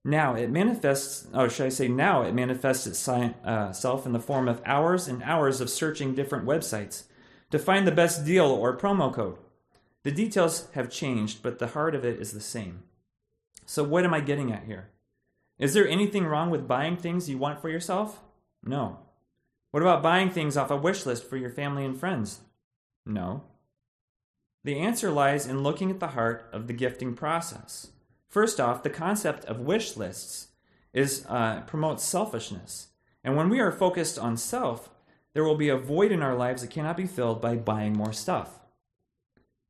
Now 0.05 0.35
it 0.35 0.51
manifests, 0.51 1.29
or 1.33 1.49
should 1.49 1.67
I 1.67 1.69
say, 1.69 1.87
now 1.87 2.23
it 2.23 2.35
manifests 2.35 2.87
itself 2.87 3.35
uh, 3.45 4.07
in 4.07 4.13
the 4.13 4.19
form 4.19 4.49
of 4.49 4.61
hours 4.67 5.07
and 5.07 5.23
hours 5.23 5.61
of 5.61 5.71
searching 5.71 6.15
different 6.15 6.45
websites 6.45 7.05
to 7.53 7.59
find 7.59 7.87
the 7.87 7.93
best 7.93 8.25
deal 8.25 8.47
or 8.47 8.77
promo 8.77 9.13
code. 9.13 9.37
The 10.03 10.11
details 10.11 10.69
have 10.75 10.91
changed, 10.91 11.43
but 11.43 11.61
the 11.61 11.69
heart 11.69 11.95
of 11.95 12.05
it 12.05 12.19
is 12.19 12.33
the 12.33 12.41
same. 12.41 12.83
So, 13.65 13.85
what 13.85 14.05
am 14.05 14.13
I 14.13 14.21
getting 14.21 14.51
at 14.51 14.65
here? 14.65 14.89
Is 15.59 15.75
there 15.75 15.87
anything 15.87 16.27
wrong 16.27 16.51
with 16.51 16.69
buying 16.69 16.97
things 16.97 17.29
you 17.29 17.39
want 17.39 17.61
for 17.61 17.69
yourself? 17.69 18.21
No. 18.63 18.99
What 19.71 19.83
about 19.83 20.03
buying 20.03 20.31
things 20.31 20.57
off 20.57 20.71
a 20.71 20.77
wish 20.77 21.07
list 21.07 21.29
for 21.29 21.37
your 21.37 21.51
family 21.51 21.85
and 21.85 21.99
friends? 21.99 22.41
No. 23.07 23.45
The 24.65 24.79
answer 24.79 25.11
lies 25.11 25.47
in 25.47 25.63
looking 25.63 25.91
at 25.91 26.01
the 26.01 26.09
heart 26.09 26.49
of 26.53 26.67
the 26.67 26.73
gifting 26.73 27.15
process. 27.15 27.89
First 28.29 28.61
off, 28.61 28.83
the 28.83 28.91
concept 28.91 29.45
of 29.47 29.61
wish 29.61 29.97
lists 29.97 30.49
is 30.93 31.27
uh, 31.29 31.63
promotes 31.63 32.05
selfishness, 32.05 32.89
and 33.25 33.37
when 33.37 33.49
we 33.49 33.61
are 33.61 33.73
focused 33.73 34.19
on 34.19 34.37
self, 34.37 34.91
there 35.35 35.45
will 35.45 35.57
be 35.57 35.69
a 35.69 35.77
void 35.77 36.13
in 36.13 36.23
our 36.23 36.35
lives 36.35 36.63
that 36.63 36.71
cannot 36.71 36.97
be 36.97 37.07
filled 37.07 37.41
by 37.41 37.57
buying 37.57 37.95
more 37.95 38.13
stuff. 38.13 38.61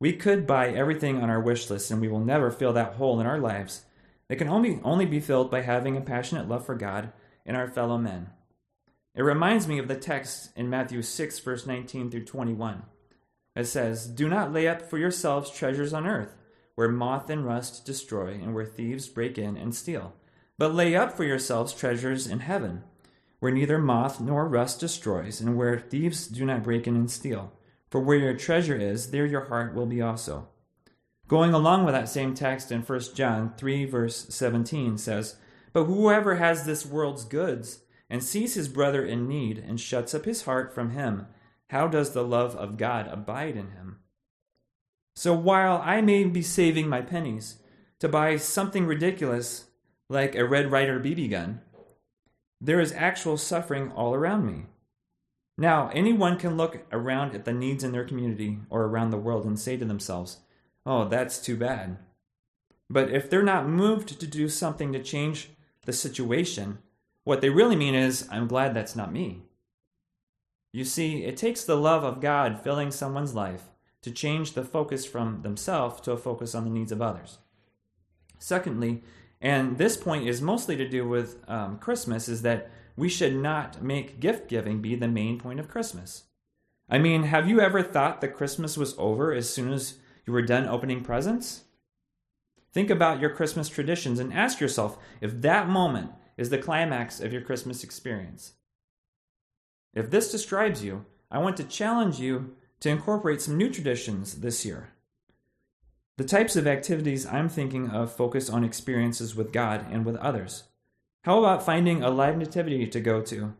We 0.01 0.15
could 0.15 0.47
buy 0.47 0.71
everything 0.71 1.23
on 1.23 1.31
our 1.31 1.41
wish 1.41 1.71
list 1.71 1.91
and 1.93 2.01
we 2.01 2.09
will 2.09 2.25
never 2.25 2.51
fill 2.51 2.73
that 2.73 2.95
hole 2.95 3.21
in 3.21 3.27
our 3.27 3.39
lives 3.39 3.85
that 4.33 4.37
can 4.37 4.49
only, 4.49 4.81
only 4.83 5.05
be 5.05 5.21
filled 5.21 5.51
by 5.51 5.61
having 5.61 5.95
a 5.95 6.01
passionate 6.01 6.49
love 6.49 6.65
for 6.65 6.75
God 6.75 7.13
and 7.45 7.55
our 7.55 7.69
fellow 7.69 7.99
men. 7.99 8.31
It 9.15 9.21
reminds 9.21 9.69
me 9.69 9.77
of 9.77 9.89
the 9.89 9.95
text 9.95 10.57
in 10.57 10.71
Matthew 10.71 11.03
6, 11.03 11.39
verse 11.41 11.67
19 11.67 12.11
through 12.11 12.25
21. 12.25 12.83
It 13.55 13.67
says, 13.67 14.07
Do 14.07 14.31
not 14.31 14.51
lay 14.51 14.67
up 14.67 14.81
for 14.81 14.97
yourselves 14.97 15.51
treasures 15.51 15.93
on 15.93 16.07
earth, 16.07 16.35
where 16.77 16.89
moth 16.89 17.29
and 17.29 17.45
rust 17.45 17.85
destroy, 17.85 18.29
and 18.29 18.55
where 18.55 18.65
thieves 18.65 19.07
break 19.07 19.37
in 19.37 19.59
and 19.59 19.75
steal. 19.75 20.15
But 20.57 20.75
lay 20.75 20.97
up 20.97 21.15
for 21.15 21.25
yourselves 21.25 21.75
treasures 21.75 22.27
in 22.27 22.41
heaven, 22.41 22.85
where 23.41 23.53
neither 23.53 23.77
moth 23.77 24.19
nor 24.19 24.49
rust 24.49 24.81
destroys, 24.81 25.43
and 25.43 25.59
where 25.59 25.79
thieves 25.79 26.27
do 26.27 26.47
not 26.47 26.63
break 26.63 26.87
in 26.87 26.97
and 26.97 27.11
steal. 27.11 27.53
For 27.91 28.01
where 28.01 28.17
your 28.17 28.39
treasure 28.39 28.79
is, 28.79 29.11
there 29.11 29.27
your 29.27 29.45
heart 29.45 29.75
will 29.75 29.85
be 29.85 30.01
also. 30.01 30.49
Going 31.33 31.55
along 31.55 31.87
with 31.87 31.95
that 31.95 32.11
same 32.11 32.35
text 32.35 32.71
in 32.71 32.83
1 32.83 33.01
John 33.15 33.55
3, 33.57 33.87
verse 33.87 34.27
17 34.29 34.99
says, 34.99 35.37
But 35.73 35.85
whoever 35.85 36.35
has 36.35 36.67
this 36.67 36.85
world's 36.85 37.25
goods 37.25 37.79
and 38.11 38.23
sees 38.23 38.53
his 38.53 38.69
brother 38.69 39.03
in 39.03 39.27
need 39.27 39.57
and 39.57 39.81
shuts 39.81 40.15
up 40.15 40.27
his 40.27 40.43
heart 40.43 40.75
from 40.75 40.91
him, 40.91 41.25
how 41.71 41.89
does 41.89 42.11
the 42.11 42.23
love 42.23 42.55
of 42.57 42.77
God 42.77 43.09
abide 43.09 43.57
in 43.57 43.71
him? 43.71 44.01
So 45.17 45.33
while 45.33 45.81
I 45.83 46.03
may 46.03 46.25
be 46.25 46.43
saving 46.43 46.87
my 46.87 47.01
pennies 47.01 47.61
to 48.01 48.11
buy 48.11 48.37
something 48.37 48.85
ridiculous 48.85 49.69
like 50.11 50.35
a 50.35 50.45
Red 50.45 50.71
Ryder 50.71 51.01
BB 51.01 51.31
gun, 51.31 51.63
there 52.61 52.79
is 52.79 52.93
actual 52.93 53.39
suffering 53.39 53.91
all 53.93 54.15
around 54.15 54.45
me. 54.45 54.67
Now, 55.57 55.91
anyone 55.95 56.39
can 56.39 56.59
look 56.59 56.85
around 56.93 57.35
at 57.35 57.47
the 57.47 57.55
needs 57.55 57.83
in 57.83 57.93
their 57.93 58.05
community 58.05 58.59
or 58.69 58.83
around 58.85 59.13
the 59.13 59.17
world 59.17 59.47
and 59.47 59.59
say 59.59 59.79
to 59.79 59.87
themselves, 59.87 60.37
oh, 60.85 61.09
that's 61.09 61.39
too 61.39 61.57
bad. 61.57 61.99
But 62.91 63.11
if 63.11 63.31
they're 63.31 63.43
not 63.43 63.69
moved 63.69 64.21
to 64.21 64.27
do 64.27 64.49
something 64.49 64.93
to 64.93 65.03
change 65.03 65.51
the 65.85 65.93
situation, 65.93 66.79
what 67.25 67.41
they 67.41 67.49
really 67.49 67.77
mean 67.77 67.95
is, 67.95 68.29
I'm 68.31 68.47
glad 68.47 68.75
that's 68.75 68.97
not 68.97 69.13
me. 69.13 69.43
You 70.73 70.85
see, 70.85 71.25
it 71.25 71.37
takes 71.37 71.65
the 71.65 71.77
love 71.77 72.05
of 72.05 72.21
God 72.21 72.61
filling 72.61 72.91
someone's 72.91 73.35
life 73.35 73.65
to 74.03 74.11
change 74.11 74.53
the 74.53 74.65
focus 74.65 75.05
from 75.05 75.43
themselves 75.43 76.01
to 76.03 76.13
a 76.13 76.17
focus 76.17 76.55
on 76.55 76.65
the 76.65 76.71
needs 76.71 76.93
of 76.93 77.01
others. 77.01 77.39
Secondly, 78.39 79.03
and 79.41 79.79
this 79.79 79.97
point 79.97 80.27
is 80.27 80.43
mostly 80.43 80.77
to 80.77 80.89
do 80.89 81.07
with 81.07 81.39
um, 81.49 81.79
Christmas, 81.79 82.29
is 82.29 82.43
that 82.43 82.71
we 82.97 83.09
should 83.09 83.35
not 83.35 83.83
make 83.83 84.21
gift 84.21 84.49
giving 84.49 84.81
be 84.81 84.95
the 84.95 85.09
main 85.09 85.39
point 85.39 85.61
of 85.61 85.69
Christmas. 85.69 86.25
I 86.89 86.99
mean, 86.99 87.25
have 87.25 87.49
you 87.49 87.61
ever 87.61 87.83
thought 87.83 88.21
that 88.21 88.35
Christmas 88.35 88.77
was 88.77 88.95
over 88.99 89.33
as 89.33 89.49
soon 89.49 89.73
as 89.73 89.95
you 90.27 90.33
were 90.33 90.43
done 90.43 90.67
opening 90.67 91.03
presents? 91.03 91.65
Think 92.73 92.91
about 92.91 93.21
your 93.21 93.31
Christmas 93.31 93.69
traditions 93.69 94.19
and 94.19 94.33
ask 94.33 94.61
yourself 94.61 94.99
if 95.21 95.41
that 95.43 95.69
moment 95.69 96.13
is 96.37 96.51
the 96.51 96.59
climax 96.59 97.21
of 97.21 97.33
your 97.33 97.43
Christmas 97.43 97.85
experience. 97.85 98.55
If 99.95 100.11
this 100.11 100.33
describes 100.33 100.83
you, 100.83 101.05
I 101.31 101.39
want 101.39 101.57
to 101.59 101.65
challenge 101.65 102.19
you 102.19 102.57
to 102.81 102.89
incorporate 102.89 103.43
some 103.43 103.57
new 103.57 103.71
traditions 103.71 104.41
this 104.41 104.65
year. 104.65 104.91
The 106.17 106.25
types 106.25 106.57
of 106.57 106.67
activities 106.67 107.27
I'm 107.27 107.49
thinking 107.49 107.91
of 107.91 108.15
focus 108.15 108.51
on 108.51 108.65
experiences 108.65 109.35
with 109.35 109.53
God 109.53 109.87
and 109.91 110.05
with 110.05 110.17
others. 110.17 110.65
How 111.25 111.39
about 111.39 111.65
finding 111.65 112.03
a 112.03 112.11
live 112.11 112.37
nativity 112.37 112.87
to 112.87 113.01
go 113.01 113.23
to? 113.23 113.55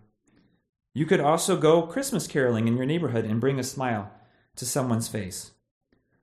You 0.95 1.07
could 1.07 1.21
also 1.21 1.57
go 1.57 1.83
Christmas 1.83 2.27
caroling 2.27 2.69
in 2.69 2.77
your 2.77 2.87
neighborhood 2.87 3.25
and 3.25 3.41
bring 3.41 3.59
a 3.59 3.65
smile 3.65 4.11
to 4.57 4.67
someone's 4.67 5.09
face. 5.09 5.53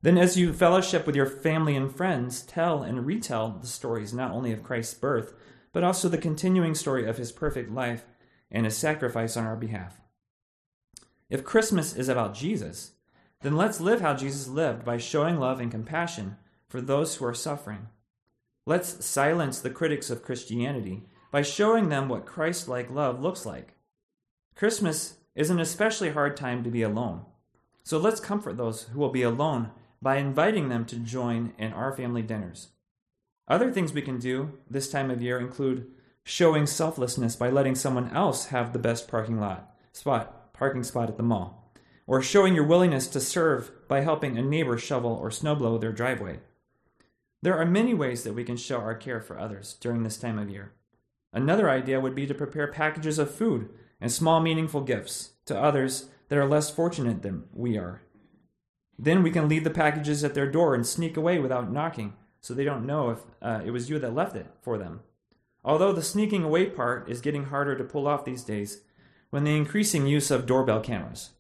Then, 0.01 0.17
as 0.17 0.37
you 0.37 0.53
fellowship 0.53 1.05
with 1.05 1.15
your 1.15 1.25
family 1.25 1.75
and 1.75 1.93
friends, 1.93 2.41
tell 2.41 2.83
and 2.83 3.05
retell 3.05 3.57
the 3.59 3.67
stories 3.67 4.13
not 4.13 4.31
only 4.31 4.53
of 4.53 4.63
Christ's 4.63 4.93
birth, 4.93 5.33
but 5.73 5.83
also 5.83 6.07
the 6.07 6.17
continuing 6.17 6.73
story 6.73 7.05
of 7.05 7.17
his 7.17 7.31
perfect 7.31 7.69
life 7.69 8.05
and 8.49 8.65
his 8.65 8.77
sacrifice 8.77 9.35
on 9.35 9.45
our 9.45 9.57
behalf. 9.57 9.99
If 11.29 11.43
Christmas 11.43 11.95
is 11.95 12.09
about 12.09 12.33
Jesus, 12.33 12.91
then 13.41 13.55
let's 13.55 13.79
live 13.81 14.01
how 14.01 14.13
Jesus 14.13 14.47
lived 14.47 14.83
by 14.83 14.97
showing 14.97 15.37
love 15.37 15.59
and 15.59 15.69
compassion 15.69 16.37
for 16.67 16.81
those 16.81 17.15
who 17.15 17.25
are 17.25 17.33
suffering. 17.33 17.87
Let's 18.65 19.05
silence 19.05 19.59
the 19.59 19.69
critics 19.69 20.09
of 20.09 20.23
Christianity 20.23 21.03
by 21.31 21.41
showing 21.41 21.89
them 21.89 22.07
what 22.07 22.25
Christ 22.25 22.67
like 22.67 22.89
love 22.89 23.21
looks 23.21 23.45
like. 23.45 23.75
Christmas 24.55 25.17
is 25.35 25.49
an 25.49 25.59
especially 25.59 26.11
hard 26.11 26.35
time 26.35 26.63
to 26.63 26.69
be 26.69 26.81
alone. 26.81 27.25
So 27.83 27.97
let's 27.97 28.19
comfort 28.19 28.57
those 28.57 28.83
who 28.83 28.99
will 28.99 29.09
be 29.09 29.23
alone 29.23 29.71
by 30.01 30.17
inviting 30.17 30.69
them 30.69 30.85
to 30.85 30.97
join 30.97 31.53
in 31.57 31.73
our 31.73 31.91
family 31.91 32.21
dinners. 32.21 32.69
Other 33.47 33.71
things 33.71 33.93
we 33.93 34.01
can 34.01 34.19
do 34.19 34.59
this 34.69 34.89
time 34.89 35.09
of 35.09 35.21
year 35.21 35.39
include 35.39 35.87
showing 36.23 36.67
selflessness 36.67 37.35
by 37.35 37.49
letting 37.49 37.75
someone 37.75 38.11
else 38.11 38.47
have 38.47 38.71
the 38.71 38.79
best 38.79 39.07
parking 39.07 39.39
lot 39.39 39.75
spot, 39.91 40.53
parking 40.53 40.83
spot 40.83 41.09
at 41.09 41.17
the 41.17 41.23
mall, 41.23 41.73
or 42.05 42.21
showing 42.21 42.53
your 42.53 42.65
willingness 42.65 43.07
to 43.07 43.19
serve 43.19 43.71
by 43.87 44.01
helping 44.01 44.37
a 44.37 44.41
neighbor 44.41 44.77
shovel 44.77 45.11
or 45.11 45.29
snowblow 45.29 45.81
their 45.81 45.91
driveway. 45.91 46.39
There 47.41 47.57
are 47.57 47.65
many 47.65 47.93
ways 47.93 48.23
that 48.23 48.33
we 48.33 48.43
can 48.43 48.57
show 48.57 48.77
our 48.77 48.95
care 48.95 49.19
for 49.19 49.39
others 49.39 49.75
during 49.79 50.03
this 50.03 50.17
time 50.17 50.37
of 50.37 50.49
year. 50.49 50.73
Another 51.33 51.69
idea 51.69 51.99
would 51.99 52.15
be 52.15 52.27
to 52.27 52.33
prepare 52.33 52.71
packages 52.71 53.17
of 53.19 53.33
food 53.33 53.69
and 53.99 54.11
small 54.11 54.39
meaningful 54.39 54.81
gifts 54.81 55.31
to 55.45 55.59
others 55.59 56.09
that 56.27 56.37
are 56.37 56.47
less 56.47 56.69
fortunate 56.69 57.21
than 57.21 57.45
we 57.53 57.77
are. 57.77 58.01
Then 59.01 59.23
we 59.23 59.31
can 59.31 59.47
leave 59.47 59.63
the 59.63 59.69
packages 59.69 60.25
at 60.25 60.33
their 60.33 60.51
door 60.51 60.75
and 60.75 60.85
sneak 60.85 61.15
away 61.15 61.39
without 61.39 61.71
knocking 61.71 62.15
so 62.41 62.53
they 62.53 62.65
don't 62.65 62.85
know 62.85 63.11
if 63.11 63.19
uh, 63.41 63.61
it 63.65 63.71
was 63.71 63.89
you 63.89 63.97
that 63.97 64.13
left 64.13 64.35
it 64.35 64.47
for 64.61 64.77
them. 64.77 64.99
Although 65.63 65.93
the 65.93 66.03
sneaking 66.03 66.43
away 66.43 66.65
part 66.65 67.09
is 67.09 67.21
getting 67.21 67.45
harder 67.45 67.77
to 67.77 67.83
pull 67.85 68.07
off 68.07 68.25
these 68.25 68.43
days 68.43 68.81
with 69.31 69.45
the 69.45 69.55
increasing 69.55 70.05
use 70.05 70.29
of 70.29 70.45
doorbell 70.45 70.81
cameras. 70.81 71.31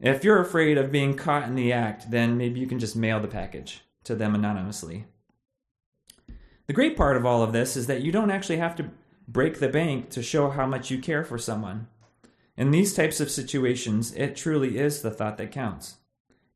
If 0.00 0.22
you're 0.22 0.40
afraid 0.40 0.76
of 0.76 0.92
being 0.92 1.16
caught 1.16 1.48
in 1.48 1.54
the 1.54 1.72
act, 1.72 2.10
then 2.10 2.36
maybe 2.36 2.60
you 2.60 2.66
can 2.66 2.78
just 2.78 2.96
mail 2.96 3.20
the 3.20 3.28
package 3.28 3.82
to 4.04 4.14
them 4.14 4.34
anonymously. 4.34 5.06
The 6.66 6.74
great 6.74 6.96
part 6.96 7.16
of 7.16 7.24
all 7.24 7.42
of 7.42 7.52
this 7.52 7.74
is 7.74 7.86
that 7.86 8.02
you 8.02 8.12
don't 8.12 8.30
actually 8.30 8.58
have 8.58 8.76
to 8.76 8.90
break 9.26 9.60
the 9.60 9.68
bank 9.68 10.10
to 10.10 10.22
show 10.22 10.50
how 10.50 10.66
much 10.66 10.90
you 10.90 10.98
care 10.98 11.24
for 11.24 11.38
someone. 11.38 11.88
In 12.56 12.70
these 12.70 12.94
types 12.94 13.20
of 13.20 13.30
situations, 13.30 14.12
it 14.14 14.36
truly 14.36 14.78
is 14.78 15.00
the 15.00 15.10
thought 15.10 15.38
that 15.38 15.52
counts. 15.52 15.96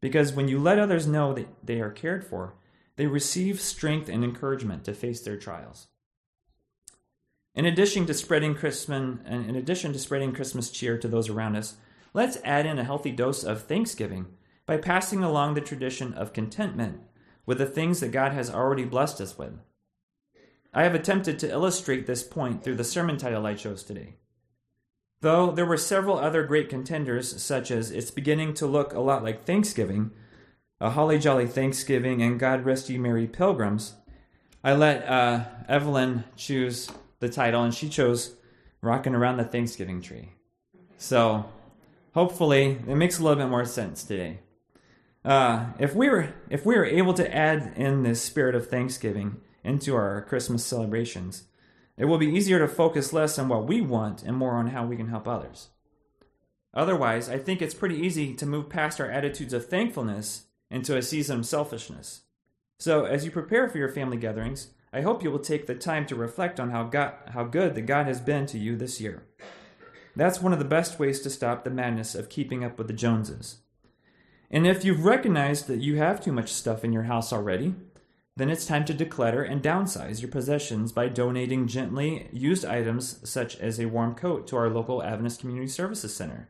Because 0.04 0.34
when 0.34 0.49
you 0.49 0.58
let 0.58 0.78
others 0.78 1.06
know 1.06 1.32
that 1.32 1.49
they 1.64 1.80
are 1.80 1.88
cared 1.88 2.26
for, 2.26 2.56
they 2.96 3.06
receive 3.06 3.58
strength 3.58 4.11
and 4.11 4.23
encouragement 4.23 4.84
to 4.84 4.92
face 4.92 5.23
their 5.23 5.38
trials. 5.38 5.87
In 7.54 7.64
addition 7.64 8.04
to 8.04 8.12
spreading 8.12 8.54
Christmas, 8.54 9.18
in 9.26 9.56
addition 9.56 9.94
to 9.94 9.99
spreading 9.99 10.34
Christmas 10.34 10.68
cheer 10.68 10.99
to 10.99 11.08
those 11.08 11.30
around 11.30 11.56
us, 11.56 11.76
let's 12.12 12.37
add 12.44 12.66
in 12.66 12.78
a 12.78 12.84
healthy 12.84 13.12
dose 13.12 13.44
of 13.44 13.62
thanksgiving 13.62 14.26
by 14.66 14.76
passing 14.76 15.25
along 15.25 15.54
the 15.54 15.62
tradition 15.62 16.12
of 16.12 16.34
contentment 16.34 17.00
with 17.46 17.56
the 17.56 17.64
things 17.64 18.00
that 18.00 18.12
God 18.12 18.32
has 18.32 18.50
already 18.50 18.84
blessed 18.84 19.23
us 19.23 19.38
with. 19.38 19.58
I 20.75 20.82
have 20.82 20.94
attempted 20.94 21.38
to 21.38 21.50
illustrate 21.50 22.06
this 22.06 22.23
point 22.23 22.62
through 22.62 22.76
the 22.76 22.84
sermon 22.84 23.16
title 23.16 23.46
I 23.46 23.54
chose 23.54 23.82
today. 23.82 24.16
Though 25.25 25.50
there 25.50 25.64
were 25.64 25.78
several 25.78 26.19
other 26.19 26.45
great 26.45 26.69
contenders, 26.69 27.43
such 27.43 27.71
as 27.71 27.90
It's 27.90 28.11
Beginning 28.11 28.52
to 28.54 28.66
Look 28.66 28.93
a 28.93 29.00
Lot 29.00 29.25
Like 29.25 29.47
Thanksgiving, 29.47 30.11
A 30.83 30.90
Holly 30.90 31.19
Jolly 31.19 31.47
Thanksgiving, 31.47 32.21
and 32.21 32.38
God 32.38 32.66
Rest 32.66 32.90
You 32.90 33.00
Merry 33.00 33.26
Pilgrims, 33.26 33.95
I 34.62 34.75
let 34.75 35.09
uh, 35.09 35.45
Evelyn 35.66 36.25
choose 36.37 36.90
the 37.21 37.31
title, 37.31 37.62
and 37.62 37.73
she 37.73 37.88
chose 37.88 38.37
Rocking 38.83 39.14
Around 39.14 39.38
the 39.38 39.45
Thanksgiving 39.45 40.02
Tree. 40.02 40.33
So 40.99 41.47
hopefully 42.12 42.83
it 42.87 42.95
makes 42.95 43.19
a 43.19 43.23
little 43.23 43.43
bit 43.43 43.49
more 43.49 43.64
sense 43.64 44.04
today. 44.04 44.40
Uh, 45.25 45.69
if 45.78 45.95
we 45.95 46.11
were 46.11 46.35
if 46.50 46.66
we 46.66 46.76
were 46.76 46.85
able 46.85 47.14
to 47.14 47.35
add 47.35 47.73
in 47.76 48.02
this 48.02 48.21
spirit 48.21 48.54
of 48.54 48.69
thanksgiving 48.69 49.40
into 49.64 49.97
our 49.97 50.21
Christmas 50.21 50.66
celebrations, 50.66 51.45
it 51.97 52.07
will 52.07 52.19
be 52.19 52.27
easier 52.27 52.59
to 52.59 52.69
focus 52.69 53.13
less 53.13 53.39
on 53.39 53.49
what 53.49 53.67
we 53.67 53.81
want 53.81 54.23
and 54.23 54.37
more 54.37 54.55
on 54.55 54.69
how 54.69 54.85
we 54.85 54.97
can 54.97 55.09
help 55.09 55.29
others. 55.29 55.69
Otherwise, 56.73 57.29
I 57.29 57.39
think 57.39 57.63
it's 57.63 57.75
pretty 57.75 57.97
easy 57.97 58.35
to 58.35 58.47
move 58.47 58.69
past 58.69 59.01
our 59.01 59.11
attitudes 59.11 59.53
of 59.53 59.67
thankfulness 59.67 60.47
into 60.71 60.97
a 60.97 61.03
season 61.03 61.41
of 61.41 61.47
selfishness. 61.47 62.23
So, 62.81 63.05
as 63.05 63.25
you 63.25 63.31
prepare 63.31 63.69
for 63.69 63.79
your 63.79 63.89
family 63.89 64.17
gatherings, 64.17 64.71
I 64.93 65.03
hope 65.03 65.23
you 65.23 65.31
will 65.31 65.39
take 65.39 65.67
the 65.67 65.75
time 65.76 66.07
to 66.07 66.17
reflect 66.17 66.59
on 66.59 66.71
how, 66.71 66.85
God, 66.85 67.15
how 67.28 67.45
good 67.45 67.75
that 67.76 67.83
God 67.83 68.07
has 68.07 68.21
been 68.21 68.47
to 68.47 68.59
you 68.59 68.76
this 68.76 69.00
year. 69.00 69.23
That's 70.17 70.41
one 70.41 70.52
of 70.52 70.59
the 70.59 70.65
best 70.65 70.99
ways 70.99 71.21
to 71.21 71.30
stop 71.30 71.65
the 71.65 71.71
madness 71.71 72.15
of 72.15 72.28
keeping 72.28 72.65
up 72.65 72.78
with 72.78 72.89
the 72.89 72.93
Joneses. 72.93 73.59
And 74.50 74.67
if 74.67 74.85
you've 74.85 75.04
recognized 75.04 75.67
that 75.67 75.80
you 75.80 75.97
have 75.97 76.21
too 76.21 76.33
much 76.33 76.52
stuff 76.52 76.85
in 76.85 76.93
your 76.93 77.04
house 77.04 77.33
already, 77.33 77.75
then 78.36 78.50
it's 78.50 78.66
time 78.66 78.84
to 78.84 78.94
declutter 78.94 79.49
and 79.49 79.62
downsize 79.62 80.20
your 80.20 80.30
possessions 80.30 80.90
by 80.90 81.08
donating 81.08 81.68
gently 81.68 82.28
used 82.32 82.64
items 82.64 83.20
such 83.28 83.56
as 83.58 83.78
a 83.78 83.86
warm 83.86 84.14
coat 84.14 84.47
to 84.49 84.56
our 84.56 84.68
local 84.68 85.02
Adventist 85.02 85.40
Community 85.40 85.68
Services 85.68 86.14
Center. 86.14 86.49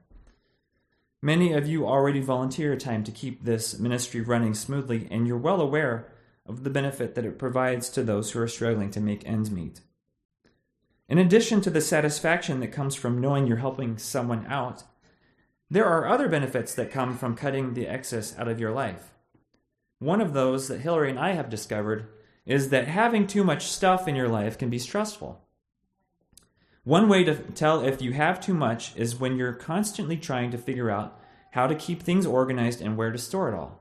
Many 1.20 1.52
of 1.52 1.66
you 1.66 1.86
already 1.86 2.20
volunteer 2.20 2.76
time 2.76 3.04
to 3.04 3.10
keep 3.10 3.44
this 3.44 3.78
ministry 3.78 4.20
running 4.20 4.54
smoothly, 4.54 5.08
and 5.10 5.26
you're 5.26 5.38
well 5.38 5.60
aware 5.60 6.12
of 6.46 6.64
the 6.64 6.70
benefit 6.70 7.14
that 7.14 7.24
it 7.24 7.38
provides 7.38 7.88
to 7.90 8.02
those 8.02 8.30
who 8.30 8.40
are 8.40 8.48
struggling 8.48 8.90
to 8.90 9.00
make 9.00 9.26
ends 9.26 9.50
meet. 9.50 9.80
In 11.08 11.18
addition 11.18 11.60
to 11.62 11.70
the 11.70 11.80
satisfaction 11.80 12.60
that 12.60 12.72
comes 12.72 12.94
from 12.94 13.20
knowing 13.20 13.46
you're 13.46 13.56
helping 13.58 13.96
someone 13.98 14.46
out, 14.48 14.84
there 15.70 15.86
are 15.86 16.06
other 16.06 16.28
benefits 16.28 16.74
that 16.74 16.90
come 16.90 17.16
from 17.16 17.36
cutting 17.36 17.72
the 17.72 17.88
excess 17.88 18.38
out 18.38 18.48
of 18.48 18.60
your 18.60 18.72
life. 18.72 19.13
One 19.98 20.20
of 20.20 20.32
those 20.32 20.68
that 20.68 20.80
Hillary 20.80 21.10
and 21.10 21.18
I 21.18 21.32
have 21.32 21.48
discovered 21.48 22.08
is 22.46 22.68
that 22.70 22.88
having 22.88 23.26
too 23.26 23.44
much 23.44 23.66
stuff 23.66 24.06
in 24.06 24.14
your 24.14 24.28
life 24.28 24.58
can 24.58 24.70
be 24.70 24.78
stressful. 24.78 25.40
One 26.84 27.08
way 27.08 27.24
to 27.24 27.34
tell 27.34 27.80
if 27.80 28.02
you 28.02 28.12
have 28.12 28.40
too 28.40 28.52
much 28.52 28.94
is 28.96 29.18
when 29.18 29.36
you're 29.36 29.54
constantly 29.54 30.18
trying 30.18 30.50
to 30.50 30.58
figure 30.58 30.90
out 30.90 31.18
how 31.52 31.66
to 31.66 31.74
keep 31.74 32.02
things 32.02 32.26
organized 32.26 32.82
and 32.82 32.96
where 32.96 33.10
to 33.10 33.18
store 33.18 33.48
it 33.48 33.54
all. 33.54 33.80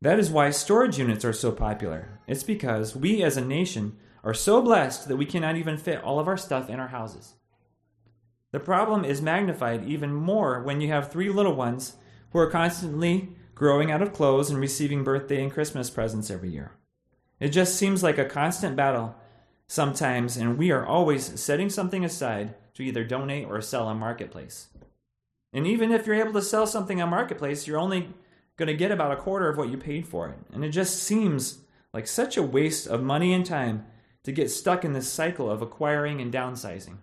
That 0.00 0.18
is 0.18 0.30
why 0.30 0.50
storage 0.50 0.98
units 0.98 1.24
are 1.24 1.32
so 1.32 1.50
popular. 1.50 2.20
It's 2.28 2.44
because 2.44 2.94
we 2.94 3.22
as 3.22 3.36
a 3.36 3.44
nation 3.44 3.96
are 4.22 4.34
so 4.34 4.60
blessed 4.60 5.08
that 5.08 5.16
we 5.16 5.26
cannot 5.26 5.56
even 5.56 5.78
fit 5.78 6.02
all 6.04 6.20
of 6.20 6.28
our 6.28 6.36
stuff 6.36 6.68
in 6.68 6.78
our 6.78 6.88
houses. 6.88 7.34
The 8.52 8.60
problem 8.60 9.04
is 9.04 9.20
magnified 9.22 9.84
even 9.88 10.14
more 10.14 10.62
when 10.62 10.80
you 10.80 10.88
have 10.88 11.10
three 11.10 11.30
little 11.30 11.54
ones 11.54 11.96
who 12.30 12.38
are 12.38 12.50
constantly 12.50 13.35
growing 13.56 13.90
out 13.90 14.02
of 14.02 14.12
clothes 14.12 14.50
and 14.50 14.60
receiving 14.60 15.02
birthday 15.02 15.42
and 15.42 15.50
Christmas 15.50 15.88
presents 15.90 16.30
every 16.30 16.50
year. 16.50 16.72
It 17.40 17.48
just 17.48 17.74
seems 17.74 18.02
like 18.02 18.18
a 18.18 18.24
constant 18.26 18.76
battle 18.76 19.16
sometimes, 19.66 20.36
and 20.36 20.58
we 20.58 20.70
are 20.70 20.86
always 20.86 21.40
setting 21.40 21.70
something 21.70 22.04
aside 22.04 22.54
to 22.74 22.82
either 22.82 23.02
donate 23.02 23.48
or 23.48 23.60
sell 23.62 23.86
on 23.88 23.98
Marketplace. 23.98 24.68
And 25.54 25.66
even 25.66 25.90
if 25.90 26.06
you're 26.06 26.16
able 26.16 26.34
to 26.34 26.42
sell 26.42 26.66
something 26.66 27.00
on 27.00 27.08
Marketplace, 27.08 27.66
you're 27.66 27.78
only 27.78 28.10
going 28.58 28.66
to 28.66 28.74
get 28.74 28.92
about 28.92 29.12
a 29.12 29.16
quarter 29.16 29.48
of 29.48 29.56
what 29.56 29.70
you 29.70 29.78
paid 29.78 30.06
for 30.06 30.28
it. 30.28 30.38
And 30.52 30.62
it 30.62 30.70
just 30.70 31.02
seems 31.02 31.60
like 31.94 32.06
such 32.06 32.36
a 32.36 32.42
waste 32.42 32.86
of 32.86 33.02
money 33.02 33.32
and 33.32 33.44
time 33.44 33.86
to 34.24 34.32
get 34.32 34.50
stuck 34.50 34.84
in 34.84 34.92
this 34.92 35.10
cycle 35.10 35.50
of 35.50 35.62
acquiring 35.62 36.20
and 36.20 36.32
downsizing. 36.32 36.98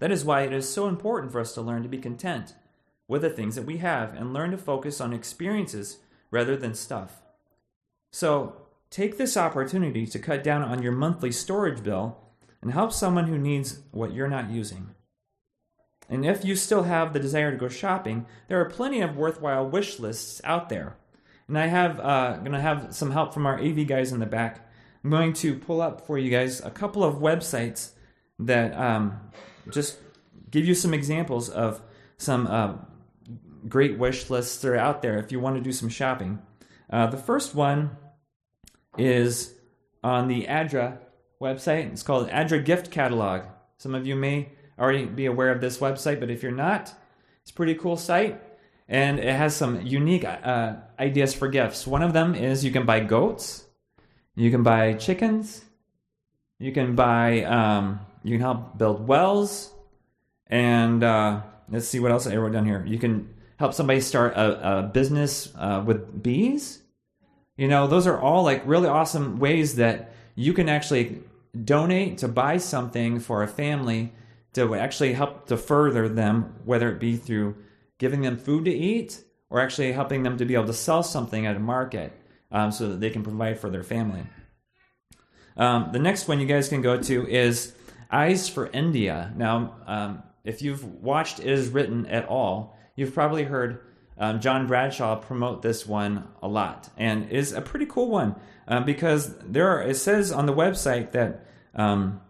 That 0.00 0.10
is 0.10 0.24
why 0.24 0.42
it 0.42 0.52
is 0.52 0.68
so 0.68 0.88
important 0.88 1.30
for 1.30 1.40
us 1.40 1.54
to 1.54 1.62
learn 1.62 1.84
to 1.84 1.88
be 1.88 1.98
content 1.98 2.54
with 3.08 3.22
the 3.22 3.30
things 3.30 3.56
that 3.56 3.64
we 3.64 3.78
have 3.78 4.14
and 4.14 4.32
learn 4.32 4.50
to 4.52 4.58
focus 4.58 5.00
on 5.00 5.12
experiences 5.12 5.98
rather 6.30 6.56
than 6.56 6.74
stuff. 6.74 7.22
So, 8.12 8.56
take 8.90 9.18
this 9.18 9.36
opportunity 9.36 10.06
to 10.06 10.18
cut 10.18 10.44
down 10.44 10.62
on 10.62 10.82
your 10.82 10.92
monthly 10.92 11.32
storage 11.32 11.82
bill 11.82 12.18
and 12.62 12.72
help 12.72 12.92
someone 12.92 13.26
who 13.26 13.38
needs 13.38 13.80
what 13.90 14.12
you're 14.12 14.28
not 14.28 14.50
using. 14.50 14.90
And 16.08 16.24
if 16.24 16.44
you 16.44 16.56
still 16.56 16.84
have 16.84 17.12
the 17.12 17.20
desire 17.20 17.50
to 17.50 17.56
go 17.56 17.68
shopping, 17.68 18.26
there 18.48 18.60
are 18.60 18.70
plenty 18.70 19.00
of 19.00 19.16
worthwhile 19.16 19.68
wish 19.68 19.98
lists 19.98 20.40
out 20.44 20.68
there. 20.68 20.96
And 21.48 21.58
I 21.58 21.66
have 21.66 22.00
uh, 22.00 22.36
going 22.38 22.52
to 22.52 22.60
have 22.60 22.94
some 22.94 23.10
help 23.10 23.34
from 23.34 23.46
our 23.46 23.58
AV 23.58 23.86
guys 23.86 24.12
in 24.12 24.20
the 24.20 24.26
back. 24.26 24.66
I'm 25.04 25.10
going 25.10 25.32
to 25.34 25.56
pull 25.56 25.80
up 25.80 26.06
for 26.06 26.18
you 26.18 26.30
guys 26.30 26.60
a 26.60 26.70
couple 26.70 27.04
of 27.04 27.16
websites 27.16 27.92
that 28.38 28.78
um, 28.78 29.20
just 29.70 29.98
give 30.50 30.64
you 30.64 30.74
some 30.74 30.94
examples 30.94 31.48
of 31.48 31.82
some 32.16 32.46
uh, 32.46 32.74
great 33.68 33.98
wish 33.98 34.30
lists 34.30 34.60
that 34.62 34.68
are 34.68 34.76
out 34.76 35.02
there 35.02 35.18
if 35.18 35.32
you 35.32 35.40
want 35.40 35.56
to 35.56 35.62
do 35.62 35.72
some 35.72 35.88
shopping. 35.88 36.40
Uh, 36.90 37.06
the 37.06 37.16
first 37.16 37.54
one 37.54 37.96
is 38.96 39.54
on 40.02 40.28
the 40.28 40.46
ADRA 40.46 40.98
website. 41.40 41.90
It's 41.92 42.02
called 42.02 42.28
ADRA 42.28 42.64
Gift 42.64 42.90
Catalog. 42.90 43.42
Some 43.78 43.94
of 43.94 44.06
you 44.06 44.16
may 44.16 44.50
already 44.78 45.04
be 45.04 45.26
aware 45.26 45.50
of 45.50 45.60
this 45.60 45.78
website, 45.78 46.20
but 46.20 46.30
if 46.30 46.42
you're 46.42 46.52
not, 46.52 46.92
it's 47.42 47.50
a 47.50 47.54
pretty 47.54 47.74
cool 47.74 47.96
site. 47.96 48.42
And 48.88 49.18
it 49.18 49.34
has 49.34 49.54
some 49.54 49.82
unique 49.82 50.24
uh, 50.24 50.76
ideas 50.98 51.34
for 51.34 51.48
gifts. 51.48 51.86
One 51.86 52.02
of 52.02 52.12
them 52.12 52.34
is 52.34 52.64
you 52.64 52.70
can 52.70 52.86
buy 52.86 53.00
goats, 53.00 53.64
you 54.34 54.50
can 54.50 54.62
buy 54.62 54.94
chickens, 54.94 55.62
you 56.58 56.72
can 56.72 56.94
buy, 56.94 57.42
um, 57.42 58.00
you 58.24 58.32
can 58.32 58.40
help 58.40 58.78
build 58.78 59.06
wells, 59.06 59.72
and 60.46 61.04
uh, 61.04 61.42
let's 61.68 61.86
see 61.86 62.00
what 62.00 62.12
else 62.12 62.26
I 62.26 62.36
wrote 62.36 62.52
down 62.52 62.64
here. 62.64 62.82
You 62.86 62.98
can 62.98 63.28
help 63.58 63.74
somebody 63.74 64.00
start 64.00 64.34
a, 64.34 64.78
a 64.78 64.82
business 64.82 65.52
uh, 65.56 65.82
with 65.84 66.22
bees. 66.22 66.80
You 67.56 67.68
know, 67.68 67.86
those 67.86 68.06
are 68.06 68.18
all 68.18 68.44
like 68.44 68.62
really 68.64 68.88
awesome 68.88 69.38
ways 69.38 69.76
that 69.76 70.14
you 70.34 70.52
can 70.52 70.68
actually 70.68 71.20
donate 71.64 72.18
to 72.18 72.28
buy 72.28 72.58
something 72.58 73.18
for 73.20 73.42
a 73.42 73.48
family 73.48 74.12
to 74.54 74.74
actually 74.74 75.12
help 75.12 75.48
to 75.48 75.56
further 75.56 76.08
them, 76.08 76.54
whether 76.64 76.88
it 76.90 77.00
be 77.00 77.16
through 77.16 77.56
giving 77.98 78.22
them 78.22 78.36
food 78.36 78.64
to 78.64 78.70
eat 78.70 79.24
or 79.50 79.60
actually 79.60 79.92
helping 79.92 80.22
them 80.22 80.38
to 80.38 80.44
be 80.44 80.54
able 80.54 80.66
to 80.66 80.72
sell 80.72 81.02
something 81.02 81.46
at 81.46 81.56
a 81.56 81.60
market 81.60 82.12
um, 82.52 82.70
so 82.70 82.88
that 82.88 83.00
they 83.00 83.10
can 83.10 83.22
provide 83.22 83.58
for 83.58 83.70
their 83.70 83.82
family. 83.82 84.22
Um, 85.56 85.90
the 85.92 85.98
next 85.98 86.28
one 86.28 86.38
you 86.38 86.46
guys 86.46 86.68
can 86.68 86.82
go 86.82 87.00
to 87.00 87.28
is 87.28 87.74
Eyes 88.10 88.48
for 88.48 88.68
India. 88.68 89.32
Now, 89.36 89.74
um, 89.86 90.22
if 90.44 90.62
you've 90.62 90.84
watched 90.84 91.40
Is 91.40 91.68
Written 91.68 92.06
at 92.06 92.26
all, 92.26 92.77
you've 92.98 93.14
probably 93.14 93.44
heard 93.44 93.80
um, 94.18 94.40
John 94.40 94.66
Bradshaw 94.66 95.14
promote 95.16 95.62
this 95.62 95.86
one 95.86 96.26
a 96.42 96.48
lot, 96.48 96.90
and 96.96 97.30
is 97.30 97.52
a 97.52 97.60
pretty 97.60 97.86
cool 97.86 98.10
one 98.10 98.34
um, 98.66 98.84
because 98.84 99.38
there 99.38 99.68
are. 99.68 99.82
It 99.82 99.94
says 99.94 100.32
on 100.32 100.46
the 100.46 100.52
website 100.52 101.12
that 101.12 101.46
um, 101.76 102.20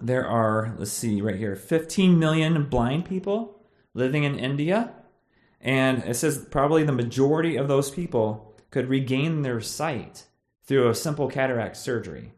there 0.00 0.26
are. 0.28 0.74
Let's 0.76 0.92
see 0.92 1.22
right 1.22 1.36
here, 1.36 1.56
15 1.56 2.18
million 2.18 2.64
blind 2.64 3.06
people 3.06 3.62
living 3.94 4.24
in 4.24 4.38
India, 4.38 4.92
and 5.62 6.04
it 6.04 6.14
says 6.14 6.46
probably 6.50 6.84
the 6.84 6.92
majority 6.92 7.56
of 7.56 7.68
those 7.68 7.90
people 7.90 8.54
could 8.70 8.90
regain 8.90 9.40
their 9.40 9.62
sight 9.62 10.26
through 10.64 10.90
a 10.90 10.94
simple 10.94 11.28
cataract 11.28 11.78
surgery. 11.78 12.32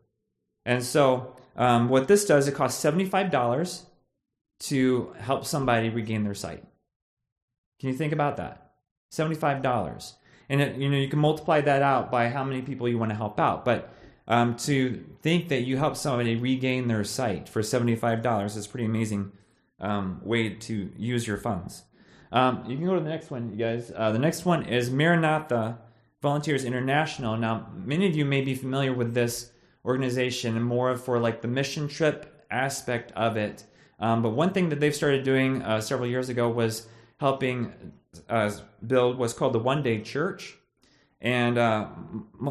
And 0.65 0.85
so, 0.85 1.35
um, 1.57 1.89
what 1.89 2.07
this 2.07 2.25
does, 2.25 2.47
it 2.47 2.55
costs 2.55 2.83
$75 2.83 3.83
to 4.61 5.13
help 5.19 5.45
somebody 5.45 5.89
regain 5.91 6.23
their 6.23 6.35
sight. 6.35 6.63
Can 7.83 7.89
you 7.91 7.97
think 7.97 8.13
about 8.13 8.37
that? 8.37 8.75
$75. 9.11 10.13
And 10.49 10.61
it, 10.61 10.77
you 10.77 10.89
know, 10.89 10.97
you 10.97 11.09
can 11.09 11.19
multiply 11.19 11.61
that 11.63 11.83
out 11.83 12.13
by 12.13 12.29
how 12.29 12.45
many 12.45 12.63
people 12.63 12.89
you 12.89 12.97
want 12.97 13.11
to 13.11 13.17
help 13.17 13.41
out. 13.41 13.65
But 13.65 13.93
um, 14.29 14.55
to 14.59 15.05
think 15.21 15.49
that 15.49 15.63
you 15.63 15.77
help 15.77 15.97
somebody 15.97 16.37
regain 16.37 16.87
their 16.87 17.03
sight 17.03 17.49
for 17.49 17.61
$75 17.61 18.57
is 18.57 18.69
pretty 18.69 18.85
amazing 18.85 19.33
um, 19.81 20.21
way 20.23 20.51
to 20.51 20.93
use 20.97 21.27
your 21.27 21.39
funds. 21.39 21.83
Um, 22.31 22.63
you 22.69 22.77
can 22.77 22.87
go 22.87 22.95
to 22.95 23.01
the 23.01 23.09
next 23.09 23.33
one, 23.33 23.51
you 23.51 23.57
guys. 23.57 23.91
Uh, 23.93 24.13
the 24.13 24.21
next 24.21 24.45
one 24.45 24.65
is 24.67 24.89
Maranatha 24.89 25.79
Volunteers 26.23 26.65
International. 26.65 27.37
Now, 27.37 27.67
many 27.75 28.07
of 28.07 28.15
you 28.15 28.25
may 28.25 28.43
be 28.43 28.55
familiar 28.55 28.93
with 28.93 29.13
this 29.13 29.51
organization 29.85 30.63
more 30.63 30.95
for 30.97 31.19
like 31.19 31.43
the 31.43 31.49
mission 31.49 31.89
trip 31.89 32.47
aspect 32.49 33.11
of 33.17 33.37
it. 33.37 33.65
Um, 33.99 34.23
but 34.23 34.31
one 34.31 34.53
thing 34.53 34.69
that 34.69 34.79
they've 34.79 34.95
started 34.95 35.25
doing 35.25 35.63
uh, 35.63 35.81
several 35.81 36.09
years 36.09 36.29
ago 36.29 36.49
was 36.49 36.87
helping 37.23 37.73
uh, 38.29 38.51
build 38.87 39.17
what's 39.17 39.33
called 39.33 39.55
the 39.55 39.59
One 39.59 39.83
Day 39.83 40.01
Church. 40.01 40.57
And 41.21 41.57
uh, 41.57 41.87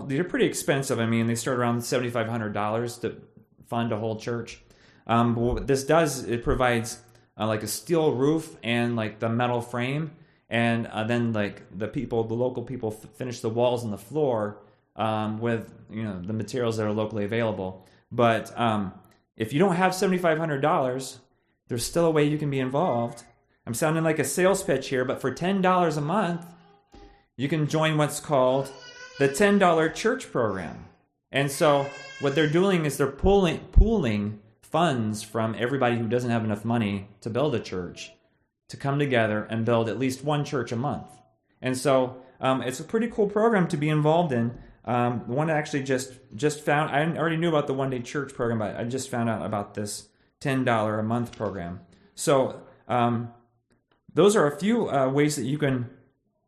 they're 0.08 0.24
pretty 0.24 0.46
expensive. 0.46 0.98
I 1.00 1.06
mean, 1.06 1.28
they 1.28 1.36
start 1.36 1.60
around 1.60 1.80
$7,500 1.82 3.02
to 3.02 3.18
fund 3.68 3.92
a 3.92 3.98
whole 3.98 4.16
church. 4.16 4.62
Um, 5.08 5.36
but 5.36 5.42
what 5.42 5.68
this 5.68 5.84
does, 5.84 6.24
it 6.24 6.44
provides 6.44 7.02
uh, 7.38 7.48
like 7.48 7.64
a 7.64 7.68
steel 7.68 8.14
roof 8.14 8.56
and 8.64 8.96
like 8.96 9.20
the 9.20 9.30
metal 9.30 9.62
frame. 9.62 10.12
And 10.50 10.88
uh, 10.88 11.04
then 11.04 11.34
like 11.34 11.64
the 11.78 11.88
people, 11.88 12.24
the 12.24 12.34
local 12.34 12.64
people 12.64 12.98
f- 12.98 13.10
finish 13.16 13.42
the 13.42 13.50
walls 13.50 13.84
and 13.84 13.92
the 13.92 13.98
floor 13.98 14.62
um, 14.96 15.40
with 15.40 15.74
you 15.90 16.04
know 16.04 16.22
the 16.22 16.34
materials 16.34 16.78
that 16.78 16.86
are 16.86 16.92
locally 16.92 17.26
available. 17.26 17.88
But 18.12 18.58
um, 18.60 18.94
if 19.38 19.54
you 19.54 19.60
don't 19.60 19.76
have 19.76 19.96
seventy 19.96 20.18
five 20.18 20.38
hundred 20.38 20.62
dollars, 20.62 21.20
there's 21.68 21.86
still 21.86 22.06
a 22.06 22.12
way 22.12 22.26
you 22.26 22.38
can 22.38 22.50
be 22.50 22.60
involved. 22.60 23.24
I'm 23.66 23.74
sounding 23.74 24.04
like 24.04 24.20
a 24.20 24.24
sales 24.24 24.64
pitch 24.64 24.90
here, 24.90 25.06
but 25.06 25.22
for 25.22 25.32
ten 25.32 25.62
dollars 25.62 25.98
a 25.98 26.02
month, 26.02 26.46
you 27.38 27.48
can 27.48 27.68
join 27.68 27.98
what's 27.98 28.20
called 28.20 28.72
the 29.20 29.28
ten 29.28 29.60
dollar 29.60 29.90
church 29.90 30.32
program. 30.32 30.86
And 31.32 31.50
so 31.50 31.86
what 32.20 32.36
they're 32.36 32.50
doing 32.50 32.86
is 32.86 32.98
they're 32.98 33.08
pooling 33.08 33.60
pooling 33.72 34.40
funds 34.62 35.22
from 35.24 35.56
everybody 35.58 35.98
who 35.98 36.08
doesn't 36.08 36.30
have 36.30 36.44
enough 36.44 36.66
money 36.66 37.08
to 37.22 37.30
build 37.30 37.54
a 37.56 37.60
church 37.60 38.12
to 38.70 38.78
come 38.78 39.00
together 39.00 39.44
and 39.50 39.66
build 39.66 39.90
at 39.90 40.00
least 40.00 40.24
one 40.24 40.46
church 40.46 40.72
a 40.72 40.78
month. 40.78 41.08
And 41.62 41.78
so 41.78 42.18
um, 42.40 42.62
it's 42.62 42.80
a 42.80 42.84
pretty 42.84 43.08
cool 43.08 43.28
program 43.28 43.68
to 43.68 43.78
be 43.78 43.90
involved 43.90 44.32
in. 44.32 44.58
Um, 44.86 45.24
the 45.28 45.34
one 45.34 45.50
I 45.50 45.58
actually 45.58 45.84
just 45.84 46.14
just 46.36 46.62
found 46.62 46.90
I 46.90 47.06
already 47.18 47.38
knew 47.38 47.50
about 47.50 47.68
the 47.68 47.74
one 47.74 47.90
day 47.92 48.00
church 48.00 48.34
program, 48.34 48.60
but 48.60 48.76
I 48.76 48.84
just 48.86 49.10
found 49.10 49.30
out 49.30 49.46
about 49.46 49.76
this 49.76 50.10
ten 50.40 50.64
dollar 50.64 51.00
a 51.00 51.04
month 51.04 51.38
program. 51.38 51.82
So 52.16 52.62
um, 52.88 53.32
those 54.14 54.36
are 54.36 54.48
a 54.48 54.58
few 54.58 54.90
uh, 54.90 55.10
ways 55.10 55.36
that 55.36 55.46
you 55.46 55.58
can 55.58 55.90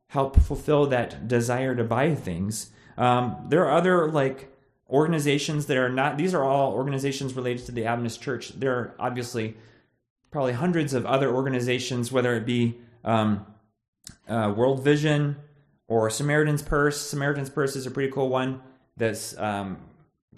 help 0.07 0.39
fulfill 0.39 0.85
that 0.87 1.27
desire 1.27 1.75
to 1.75 1.83
buy 1.83 2.13
things. 2.15 2.71
Um, 2.97 3.45
there 3.49 3.65
are 3.65 3.71
other 3.71 4.11
like 4.11 4.55
organizations 4.89 5.65
that 5.67 5.77
are 5.77 5.89
not; 5.89 6.17
these 6.17 6.33
are 6.33 6.43
all 6.43 6.73
organizations 6.73 7.33
related 7.33 7.65
to 7.67 7.71
the 7.71 7.85
Adventist 7.85 8.21
Church. 8.21 8.49
There 8.49 8.73
are 8.73 8.95
obviously 8.99 9.55
probably 10.31 10.53
hundreds 10.53 10.93
of 10.93 11.05
other 11.05 11.33
organizations, 11.33 12.11
whether 12.11 12.35
it 12.35 12.45
be 12.45 12.77
um, 13.03 13.45
uh, 14.27 14.53
World 14.55 14.83
Vision 14.83 15.37
or 15.87 16.09
Samaritan's 16.09 16.61
Purse. 16.61 16.99
Samaritan's 16.99 17.49
Purse 17.49 17.75
is 17.75 17.85
a 17.85 17.91
pretty 17.91 18.11
cool 18.11 18.29
one 18.29 18.61
that's 18.97 19.37
um, 19.37 19.77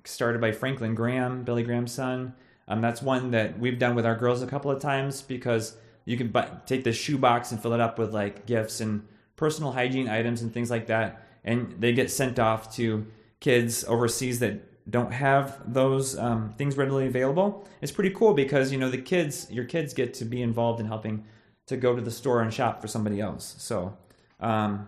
started 0.03 0.41
by 0.41 0.51
Franklin 0.51 0.95
Graham, 0.95 1.43
Billy 1.43 1.63
Graham's 1.63 1.91
son. 1.91 2.33
Um, 2.67 2.81
that's 2.81 3.01
one 3.01 3.31
that 3.31 3.59
we've 3.59 3.79
done 3.79 3.95
with 3.95 4.05
our 4.05 4.15
girls 4.15 4.41
a 4.41 4.47
couple 4.47 4.71
of 4.71 4.81
times 4.81 5.21
because 5.21 5.77
you 6.05 6.17
can 6.17 6.29
buy, 6.29 6.49
take 6.65 6.83
the 6.83 6.93
shoebox 6.93 7.51
and 7.51 7.61
fill 7.61 7.73
it 7.73 7.79
up 7.79 7.99
with 7.99 8.13
like 8.13 8.45
gifts 8.45 8.79
and 8.79 9.05
personal 9.35 9.71
hygiene 9.71 10.07
items 10.07 10.41
and 10.41 10.53
things 10.53 10.71
like 10.71 10.87
that, 10.87 11.27
and 11.43 11.75
they 11.79 11.93
get 11.93 12.09
sent 12.09 12.39
off 12.39 12.73
to 12.75 13.05
kids 13.39 13.83
overseas 13.85 14.39
that 14.39 14.61
don't 14.89 15.11
have 15.11 15.61
those 15.73 16.17
um, 16.17 16.51
things 16.51 16.77
readily 16.77 17.07
available. 17.07 17.67
It's 17.81 17.91
pretty 17.91 18.11
cool 18.11 18.33
because 18.33 18.71
you 18.71 18.77
know 18.77 18.89
the 18.89 19.01
kids, 19.01 19.47
your 19.51 19.65
kids 19.65 19.93
get 19.93 20.13
to 20.15 20.25
be 20.25 20.41
involved 20.41 20.79
in 20.79 20.85
helping 20.85 21.25
to 21.67 21.77
go 21.77 21.95
to 21.95 22.01
the 22.01 22.11
store 22.11 22.41
and 22.41 22.53
shop 22.53 22.81
for 22.81 22.87
somebody 22.87 23.19
else. 23.19 23.55
So 23.57 23.97
um, 24.39 24.87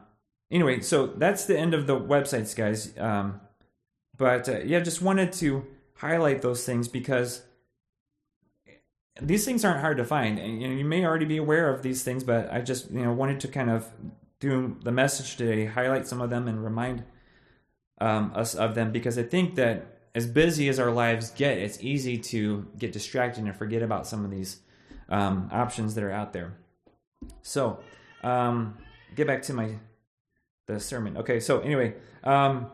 anyway, 0.51 0.81
so 0.81 1.07
that's 1.07 1.45
the 1.45 1.57
end 1.57 1.73
of 1.73 1.87
the 1.87 1.99
websites, 1.99 2.55
guys. 2.55 2.93
Um, 2.97 3.41
but 4.17 4.47
uh, 4.47 4.59
yeah, 4.59 4.79
just 4.79 5.01
wanted 5.01 5.31
to 5.33 5.65
highlight 5.95 6.41
those 6.41 6.63
things 6.63 6.87
because 6.87 7.41
these 9.21 9.45
things 9.45 9.65
aren't 9.65 9.81
hard 9.81 9.97
to 9.97 10.05
find. 10.05 10.39
And, 10.39 10.61
you 10.61 10.67
know, 10.67 10.73
you 10.75 10.85
may 10.85 11.05
already 11.05 11.25
be 11.25 11.37
aware 11.37 11.73
of 11.73 11.81
these 11.81 12.03
things, 12.03 12.23
but 12.23 12.51
I 12.51 12.61
just 12.61 12.91
you 12.91 13.03
know 13.03 13.13
wanted 13.13 13.39
to 13.41 13.47
kind 13.47 13.69
of 13.69 13.89
through 14.39 14.77
the 14.83 14.91
message 14.91 15.35
today 15.35 15.65
highlight 15.65 16.07
some 16.07 16.21
of 16.21 16.29
them 16.29 16.47
and 16.47 16.63
remind 16.63 17.03
um, 17.99 18.31
us 18.35 18.53
of 18.53 18.75
them 18.75 18.91
because 18.91 19.17
I 19.17 19.23
think 19.23 19.55
that 19.55 19.97
as 20.13 20.27
busy 20.27 20.69
as 20.69 20.79
our 20.79 20.91
lives 20.91 21.31
get, 21.31 21.57
it's 21.57 21.81
easy 21.83 22.17
to 22.17 22.67
get 22.77 22.91
distracted 22.91 23.43
and 23.43 23.55
forget 23.55 23.81
about 23.81 24.07
some 24.07 24.23
of 24.25 24.31
these 24.31 24.61
um, 25.09 25.49
options 25.51 25.95
that 25.95 26.03
are 26.03 26.11
out 26.11 26.33
there. 26.33 26.53
So, 27.41 27.79
um, 28.23 28.77
get 29.15 29.27
back 29.27 29.41
to 29.43 29.53
my 29.53 29.75
the 30.67 30.79
sermon. 30.79 31.17
Okay, 31.17 31.39
so 31.39 31.59
anyway, 31.61 31.95
um, 32.23 32.69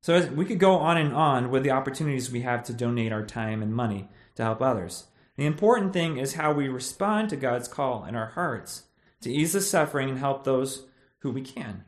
so 0.00 0.26
we 0.28 0.44
could 0.44 0.58
go 0.58 0.76
on 0.76 0.96
and 0.96 1.12
on 1.12 1.50
with 1.50 1.62
the 1.62 1.70
opportunities 1.70 2.30
we 2.30 2.40
have 2.40 2.64
to 2.64 2.72
donate 2.72 3.12
our 3.12 3.24
time 3.24 3.62
and 3.62 3.72
money 3.72 4.08
to 4.34 4.42
help 4.42 4.62
others. 4.62 5.04
The 5.42 5.48
important 5.48 5.92
thing 5.92 6.18
is 6.18 6.34
how 6.34 6.52
we 6.52 6.68
respond 6.68 7.28
to 7.30 7.36
God's 7.36 7.66
call 7.66 8.04
in 8.04 8.14
our 8.14 8.28
hearts 8.28 8.84
to 9.22 9.28
ease 9.28 9.54
the 9.54 9.60
suffering 9.60 10.08
and 10.08 10.20
help 10.20 10.44
those 10.44 10.86
who 11.22 11.32
we 11.32 11.42
can. 11.42 11.82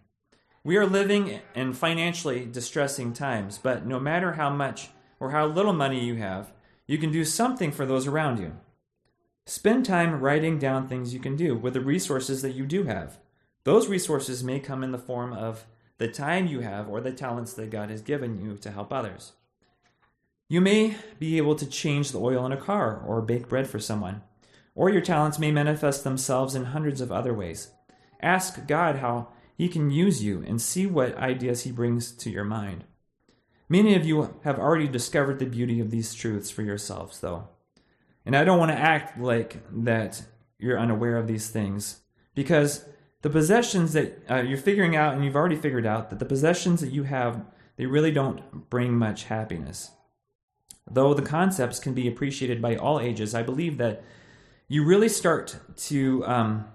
We 0.64 0.76
are 0.76 0.86
living 0.86 1.38
in 1.54 1.72
financially 1.72 2.46
distressing 2.46 3.12
times, 3.12 3.58
but 3.58 3.86
no 3.86 4.00
matter 4.00 4.32
how 4.32 4.50
much 4.50 4.88
or 5.20 5.30
how 5.30 5.46
little 5.46 5.72
money 5.72 6.04
you 6.04 6.16
have, 6.16 6.52
you 6.88 6.98
can 6.98 7.12
do 7.12 7.24
something 7.24 7.70
for 7.70 7.86
those 7.86 8.08
around 8.08 8.40
you. 8.40 8.56
Spend 9.46 9.86
time 9.86 10.18
writing 10.18 10.58
down 10.58 10.88
things 10.88 11.14
you 11.14 11.20
can 11.20 11.36
do 11.36 11.56
with 11.56 11.74
the 11.74 11.80
resources 11.80 12.42
that 12.42 12.56
you 12.56 12.66
do 12.66 12.82
have. 12.82 13.18
Those 13.62 13.86
resources 13.86 14.42
may 14.42 14.58
come 14.58 14.82
in 14.82 14.90
the 14.90 14.98
form 14.98 15.32
of 15.32 15.64
the 15.98 16.08
time 16.08 16.48
you 16.48 16.58
have 16.58 16.88
or 16.88 17.00
the 17.00 17.12
talents 17.12 17.52
that 17.52 17.70
God 17.70 17.88
has 17.88 18.02
given 18.02 18.44
you 18.44 18.56
to 18.56 18.72
help 18.72 18.92
others. 18.92 19.34
You 20.54 20.60
may 20.60 20.94
be 21.18 21.36
able 21.36 21.56
to 21.56 21.66
change 21.66 22.12
the 22.12 22.20
oil 22.20 22.46
in 22.46 22.52
a 22.52 22.56
car 22.56 23.02
or 23.04 23.20
bake 23.20 23.48
bread 23.48 23.66
for 23.66 23.80
someone, 23.80 24.22
or 24.76 24.88
your 24.88 25.00
talents 25.00 25.36
may 25.36 25.50
manifest 25.50 26.04
themselves 26.04 26.54
in 26.54 26.66
hundreds 26.66 27.00
of 27.00 27.10
other 27.10 27.34
ways. 27.34 27.72
Ask 28.22 28.64
God 28.68 28.98
how 28.98 29.30
He 29.56 29.68
can 29.68 29.90
use 29.90 30.22
you 30.22 30.44
and 30.46 30.62
see 30.62 30.86
what 30.86 31.16
ideas 31.16 31.62
He 31.62 31.72
brings 31.72 32.12
to 32.12 32.30
your 32.30 32.44
mind. 32.44 32.84
Many 33.68 33.96
of 33.96 34.06
you 34.06 34.32
have 34.44 34.60
already 34.60 34.86
discovered 34.86 35.40
the 35.40 35.46
beauty 35.46 35.80
of 35.80 35.90
these 35.90 36.14
truths 36.14 36.50
for 36.50 36.62
yourselves, 36.62 37.18
though. 37.18 37.48
And 38.24 38.36
I 38.36 38.44
don't 38.44 38.60
want 38.60 38.70
to 38.70 38.78
act 38.78 39.18
like 39.18 39.60
that 39.82 40.22
you're 40.60 40.78
unaware 40.78 41.16
of 41.16 41.26
these 41.26 41.50
things, 41.50 42.02
because 42.36 42.88
the 43.22 43.28
possessions 43.28 43.92
that 43.94 44.22
uh, 44.30 44.42
you're 44.42 44.56
figuring 44.56 44.94
out, 44.94 45.14
and 45.14 45.24
you've 45.24 45.34
already 45.34 45.56
figured 45.56 45.84
out 45.84 46.10
that 46.10 46.20
the 46.20 46.24
possessions 46.24 46.80
that 46.80 46.92
you 46.92 47.02
have, 47.02 47.44
they 47.74 47.86
really 47.86 48.12
don't 48.12 48.70
bring 48.70 48.96
much 48.96 49.24
happiness. 49.24 49.90
Though 50.90 51.14
the 51.14 51.22
concepts 51.22 51.78
can 51.78 51.94
be 51.94 52.06
appreciated 52.08 52.60
by 52.60 52.76
all 52.76 53.00
ages, 53.00 53.34
I 53.34 53.42
believe 53.42 53.78
that 53.78 54.02
you 54.68 54.84
really 54.84 55.08
start 55.08 55.58
to 55.76 56.24
um, 56.26 56.66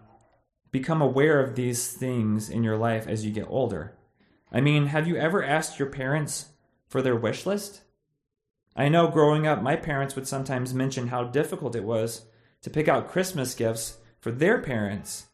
become 0.71 1.01
aware 1.01 1.39
of 1.39 1.55
these 1.55 1.91
things 1.91 2.49
in 2.49 2.63
your 2.63 2.77
life 2.77 3.07
as 3.07 3.25
you 3.25 3.31
get 3.31 3.47
older. 3.49 3.95
I 4.51 4.61
mean, 4.61 4.87
have 4.87 5.07
you 5.07 5.15
ever 5.15 5.43
asked 5.43 5.79
your 5.79 5.89
parents 5.89 6.47
for 6.87 7.01
their 7.01 7.15
wish 7.15 7.45
list? 7.45 7.81
I 8.75 8.89
know 8.89 9.07
growing 9.07 9.45
up, 9.45 9.61
my 9.61 9.75
parents 9.75 10.15
would 10.15 10.27
sometimes 10.27 10.73
mention 10.73 11.07
how 11.07 11.25
difficult 11.25 11.75
it 11.75 11.83
was 11.83 12.25
to 12.61 12.69
pick 12.69 12.87
out 12.87 13.09
Christmas 13.09 13.53
gifts 13.53 13.97
for 14.19 14.31
their 14.31 14.59
parents 14.59 15.27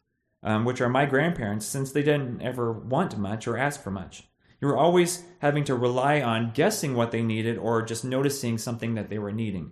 um, 0.46 0.64
which 0.64 0.80
are 0.80 0.88
my 0.88 1.04
grandparents, 1.06 1.66
since 1.66 1.90
they 1.90 2.04
didn't 2.04 2.40
ever 2.40 2.72
want 2.72 3.18
much 3.18 3.48
or 3.48 3.58
ask 3.58 3.82
for 3.82 3.90
much. 3.90 4.28
You 4.66 4.72
were 4.72 4.78
always 4.78 5.22
having 5.38 5.62
to 5.66 5.76
rely 5.76 6.20
on 6.20 6.50
guessing 6.50 6.96
what 6.96 7.12
they 7.12 7.22
needed 7.22 7.56
or 7.56 7.82
just 7.82 8.04
noticing 8.04 8.58
something 8.58 8.96
that 8.96 9.08
they 9.08 9.16
were 9.16 9.30
needing. 9.30 9.70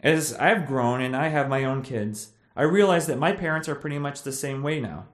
As 0.00 0.34
I've 0.34 0.66
grown 0.66 1.00
and 1.00 1.16
I 1.16 1.28
have 1.28 1.48
my 1.48 1.64
own 1.64 1.80
kids, 1.80 2.32
I 2.54 2.64
realize 2.64 3.06
that 3.06 3.18
my 3.18 3.32
parents 3.32 3.70
are 3.70 3.74
pretty 3.74 3.98
much 3.98 4.20
the 4.20 4.32
same 4.32 4.62
way 4.62 4.80
now. 4.80 5.06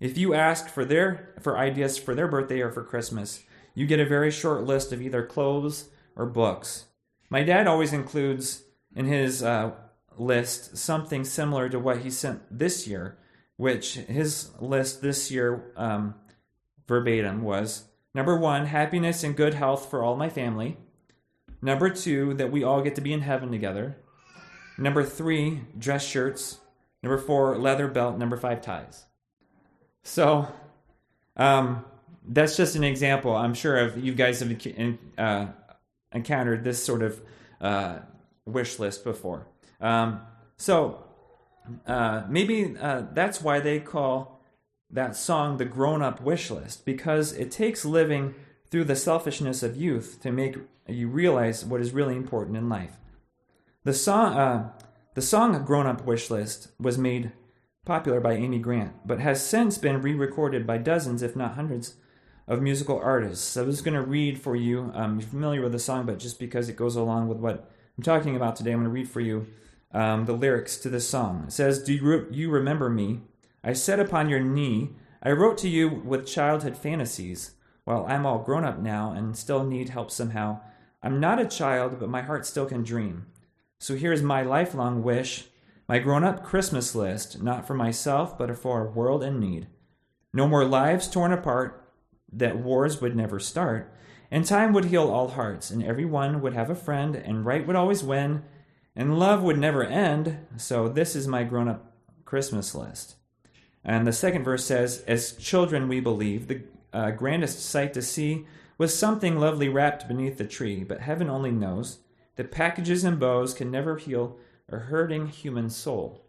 If 0.00 0.18
you 0.18 0.34
ask 0.34 0.68
for 0.68 0.84
their 0.84 1.36
for 1.40 1.56
ideas 1.56 1.98
for 1.98 2.16
their 2.16 2.26
birthday 2.26 2.60
or 2.62 2.72
for 2.72 2.82
Christmas, 2.82 3.44
you 3.76 3.86
get 3.86 4.00
a 4.00 4.04
very 4.04 4.32
short 4.32 4.64
list 4.64 4.92
of 4.92 5.00
either 5.00 5.24
clothes 5.24 5.88
or 6.16 6.26
books. 6.26 6.86
My 7.28 7.44
dad 7.44 7.68
always 7.68 7.92
includes 7.92 8.64
in 8.92 9.06
his 9.06 9.40
uh, 9.40 9.70
list 10.18 10.76
something 10.76 11.22
similar 11.22 11.68
to 11.68 11.78
what 11.78 11.98
he 11.98 12.10
sent 12.10 12.42
this 12.50 12.88
year, 12.88 13.18
which 13.56 13.94
his 13.94 14.50
list 14.58 15.00
this 15.00 15.30
year 15.30 15.72
um, 15.76 16.16
verbatim 16.88 17.42
was 17.42 17.84
number 18.14 18.36
one, 18.36 18.66
happiness 18.66 19.22
and 19.22 19.36
good 19.36 19.54
health 19.54 19.90
for 19.90 20.02
all 20.02 20.16
my 20.16 20.28
family. 20.28 20.76
Number 21.62 21.90
two, 21.90 22.34
that 22.34 22.50
we 22.50 22.64
all 22.64 22.82
get 22.82 22.94
to 22.94 23.00
be 23.00 23.12
in 23.12 23.20
heaven 23.20 23.50
together. 23.50 23.96
Number 24.78 25.04
three, 25.04 25.60
dress 25.78 26.06
shirts. 26.06 26.58
Number 27.02 27.18
four, 27.18 27.58
leather 27.58 27.88
belt. 27.88 28.18
Number 28.18 28.36
five, 28.36 28.62
ties. 28.62 29.04
So, 30.02 30.48
um, 31.36 31.84
that's 32.26 32.56
just 32.56 32.76
an 32.76 32.84
example. 32.84 33.34
I'm 33.34 33.54
sure 33.54 33.76
of 33.76 34.02
you 34.02 34.14
guys 34.14 34.40
have 34.40 34.66
uh, 35.18 35.46
encountered 36.12 36.64
this 36.64 36.82
sort 36.82 37.02
of 37.02 37.20
uh, 37.60 37.98
wish 38.44 38.78
list 38.78 39.04
before. 39.04 39.46
Um, 39.80 40.20
so 40.56 41.04
uh, 41.86 42.22
maybe 42.28 42.76
uh, 42.80 43.04
that's 43.12 43.40
why 43.40 43.60
they 43.60 43.80
call 43.80 44.39
that 44.92 45.16
song 45.16 45.56
the 45.56 45.64
grown 45.64 46.02
up 46.02 46.20
wish 46.20 46.50
list 46.50 46.84
because 46.84 47.32
it 47.32 47.50
takes 47.50 47.84
living 47.84 48.34
through 48.70 48.84
the 48.84 48.96
selfishness 48.96 49.62
of 49.62 49.76
youth 49.76 50.18
to 50.22 50.30
make 50.30 50.56
you 50.86 51.08
realize 51.08 51.64
what 51.64 51.80
is 51.80 51.92
really 51.92 52.16
important 52.16 52.56
in 52.56 52.68
life. 52.68 52.96
The 53.84 53.94
song, 53.94 54.34
uh, 54.34 54.70
the 55.14 55.22
song 55.22 55.64
"Grown 55.64 55.86
Up 55.86 56.04
Wish 56.04 56.30
List" 56.30 56.68
was 56.78 56.98
made 56.98 57.32
popular 57.84 58.20
by 58.20 58.34
Amy 58.34 58.58
Grant, 58.58 58.92
but 59.06 59.20
has 59.20 59.44
since 59.44 59.78
been 59.78 60.02
re-recorded 60.02 60.66
by 60.66 60.78
dozens, 60.78 61.22
if 61.22 61.34
not 61.34 61.54
hundreds, 61.54 61.94
of 62.46 62.60
musical 62.60 62.98
artists. 62.98 63.56
I 63.56 63.62
was 63.62 63.80
going 63.80 63.94
to 63.94 64.02
read 64.02 64.40
for 64.40 64.56
you. 64.56 64.90
Um, 64.94 65.18
you're 65.18 65.28
familiar 65.28 65.62
with 65.62 65.72
the 65.72 65.78
song, 65.78 66.04
but 66.04 66.18
just 66.18 66.38
because 66.38 66.68
it 66.68 66.76
goes 66.76 66.96
along 66.96 67.28
with 67.28 67.38
what 67.38 67.70
I'm 67.96 68.02
talking 68.02 68.36
about 68.36 68.56
today, 68.56 68.72
I'm 68.72 68.78
going 68.78 68.88
to 68.88 68.90
read 68.90 69.08
for 69.08 69.20
you 69.20 69.46
um, 69.92 70.26
the 70.26 70.32
lyrics 70.32 70.76
to 70.78 70.88
this 70.88 71.08
song. 71.08 71.44
It 71.46 71.52
says, 71.52 71.82
Do 71.82 71.94
you, 71.94 72.26
you 72.30 72.50
remember 72.50 72.90
me? 72.90 73.20
I 73.62 73.72
sat 73.72 74.00
upon 74.00 74.28
your 74.28 74.40
knee. 74.40 74.90
I 75.22 75.32
wrote 75.32 75.58
to 75.58 75.68
you 75.68 75.88
with 75.88 76.26
childhood 76.26 76.76
fantasies. 76.76 77.52
While 77.84 78.06
I'm 78.06 78.24
all 78.26 78.38
grown 78.38 78.64
up 78.64 78.78
now 78.78 79.12
and 79.12 79.36
still 79.36 79.64
need 79.64 79.88
help 79.88 80.10
somehow, 80.10 80.60
I'm 81.02 81.20
not 81.20 81.40
a 81.40 81.46
child, 81.46 81.98
but 81.98 82.08
my 82.08 82.22
heart 82.22 82.46
still 82.46 82.66
can 82.66 82.82
dream. 82.82 83.26
So 83.78 83.94
here's 83.94 84.22
my 84.22 84.42
lifelong 84.42 85.02
wish, 85.02 85.48
my 85.88 85.98
grown 85.98 86.22
up 86.22 86.44
Christmas 86.44 86.94
list, 86.94 87.42
not 87.42 87.66
for 87.66 87.74
myself, 87.74 88.38
but 88.38 88.56
for 88.58 88.86
a 88.86 88.90
world 88.90 89.22
in 89.24 89.40
need. 89.40 89.66
No 90.32 90.46
more 90.46 90.64
lives 90.64 91.08
torn 91.08 91.32
apart, 91.32 91.92
that 92.32 92.58
wars 92.58 93.00
would 93.00 93.16
never 93.16 93.40
start, 93.40 93.92
and 94.30 94.44
time 94.44 94.72
would 94.72 94.84
heal 94.86 95.08
all 95.08 95.28
hearts, 95.28 95.70
and 95.70 95.82
every 95.82 96.04
one 96.04 96.40
would 96.40 96.52
have 96.52 96.70
a 96.70 96.74
friend, 96.74 97.16
and 97.16 97.44
right 97.44 97.66
would 97.66 97.76
always 97.76 98.04
win, 98.04 98.44
and 98.94 99.18
love 99.18 99.42
would 99.42 99.58
never 99.58 99.82
end. 99.82 100.38
So 100.56 100.88
this 100.88 101.16
is 101.16 101.26
my 101.26 101.42
grown 101.42 101.68
up 101.68 101.96
Christmas 102.24 102.74
list. 102.74 103.16
And 103.84 104.06
the 104.06 104.12
second 104.12 104.44
verse 104.44 104.64
says, 104.64 105.02
As 105.06 105.32
children 105.32 105.88
we 105.88 106.00
believe, 106.00 106.48
the 106.48 106.62
uh, 106.92 107.10
grandest 107.12 107.64
sight 107.64 107.94
to 107.94 108.02
see 108.02 108.46
was 108.78 108.96
something 108.96 109.38
lovely 109.38 109.68
wrapped 109.68 110.08
beneath 110.08 110.38
the 110.38 110.46
tree, 110.46 110.84
but 110.84 111.00
heaven 111.00 111.28
only 111.28 111.50
knows 111.50 111.98
that 112.36 112.50
packages 112.50 113.04
and 113.04 113.18
bows 113.18 113.52
can 113.54 113.70
never 113.70 113.96
heal 113.96 114.38
a 114.68 114.78
hurting 114.78 115.28
human 115.28 115.68
soul. 115.68 116.24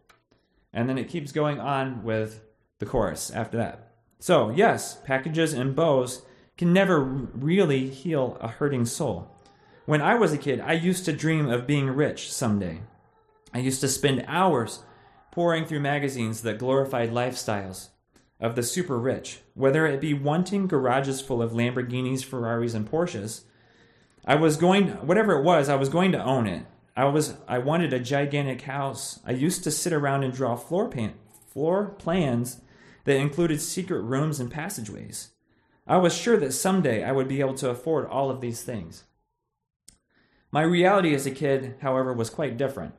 And 0.74 0.90
then 0.90 0.98
it 0.98 1.10
keeps 1.10 1.32
going 1.32 1.60
on 1.60 2.04
with 2.04 2.42
the 2.80 2.86
chorus 2.86 3.32
after 3.32 3.58
that. 3.58 3.92
So, 4.20 4.50
yes, 4.50 4.96
packages 5.06 5.54
and 5.54 5.76
bows 5.76 6.24
can 6.58 6.74
never 6.74 7.02
really 7.02 7.90
heal 7.90 8.38
a 8.40 8.48
hurting 8.48 8.86
soul. 8.86 9.32
When 9.86 10.02
I 10.02 10.16
was 10.16 10.32
a 10.32 10.38
kid, 10.38 10.60
I 10.60 10.74
used 10.74 11.06
to 11.06 11.14
dream 11.14 11.50
of 11.50 11.68
being 11.68 11.88
rich 11.90 12.32
someday. 12.32 12.82
I 13.54 13.60
used 13.60 13.82
to 13.82 13.88
spend 13.88 14.24
hours 14.28 14.84
pouring 15.32 15.66
through 15.66 15.80
magazines 15.80 16.42
that 16.42 16.60
glorified 16.60 17.12
lifestyles 17.12 17.90
of 18.40 18.56
the 18.56 18.64
super 18.64 19.00
rich, 19.00 19.40
whether 19.54 19.86
it 19.86 20.02
be 20.02 20.14
wanting 20.14 20.68
garages 20.68 21.22
full 21.22 21.42
of 21.42 21.52
Lamborghinis, 21.52 22.24
Ferraris, 22.24 22.74
and 22.74 22.90
Porsches, 22.90 23.44
I 24.26 24.36
was 24.36 24.58
going, 24.58 24.90
whatever 25.08 25.34
it 25.34 25.44
was, 25.44 25.70
I 25.70 25.76
was 25.76 25.90
going 25.90 26.12
to 26.12 26.24
own 26.24 26.48
it. 26.48 26.66
I 26.96 27.06
was, 27.06 27.36
I 27.48 27.60
wanted 27.60 27.94
a 27.94 28.00
gigantic 28.00 28.64
house. 28.64 29.20
I 29.26 29.32
used 29.32 29.64
to 29.64 29.72
sit 29.72 29.94
around 29.94 30.24
and 30.24 30.34
draw 30.34 30.56
floor 30.56 30.90
pan, 30.90 31.14
floor 31.48 31.96
plans 31.98 32.62
that 33.06 33.16
included 33.16 33.62
secret 33.62 34.02
rooms 34.02 34.40
and 34.40 34.52
passageways. 34.52 35.30
I 35.88 35.98
was 35.98 36.16
sure 36.16 36.38
that 36.38 36.52
someday 36.54 37.04
I 37.04 37.12
would 37.12 37.28
be 37.28 37.40
able 37.40 37.56
to 37.56 37.70
afford 37.70 38.06
all 38.06 38.30
of 38.30 38.42
these 38.42 38.62
things. 38.62 39.06
My 40.52 40.62
reality 40.62 41.16
as 41.16 41.26
a 41.26 41.32
kid, 41.32 41.76
however, 41.82 42.14
was 42.14 42.30
quite 42.30 42.58
different. 42.58 42.94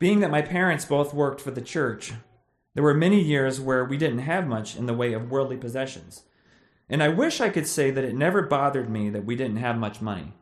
Being 0.00 0.20
that 0.20 0.30
my 0.30 0.42
parents 0.42 0.86
both 0.86 1.14
worked 1.14 1.42
for 1.42 1.50
the 1.50 1.60
church, 1.60 2.14
there 2.74 2.82
were 2.82 2.94
many 2.94 3.20
years 3.20 3.60
where 3.60 3.84
we 3.84 3.98
didn't 3.98 4.20
have 4.20 4.46
much 4.46 4.74
in 4.74 4.86
the 4.86 4.94
way 4.94 5.12
of 5.12 5.30
worldly 5.30 5.58
possessions. 5.58 6.22
And 6.88 7.02
I 7.02 7.08
wish 7.08 7.40
I 7.40 7.50
could 7.50 7.66
say 7.66 7.90
that 7.90 8.02
it 8.02 8.16
never 8.16 8.42
bothered 8.42 8.88
me 8.88 9.10
that 9.10 9.26
we 9.26 9.36
didn't 9.36 9.58
have 9.58 9.76
much 9.76 10.00
money. 10.00 10.32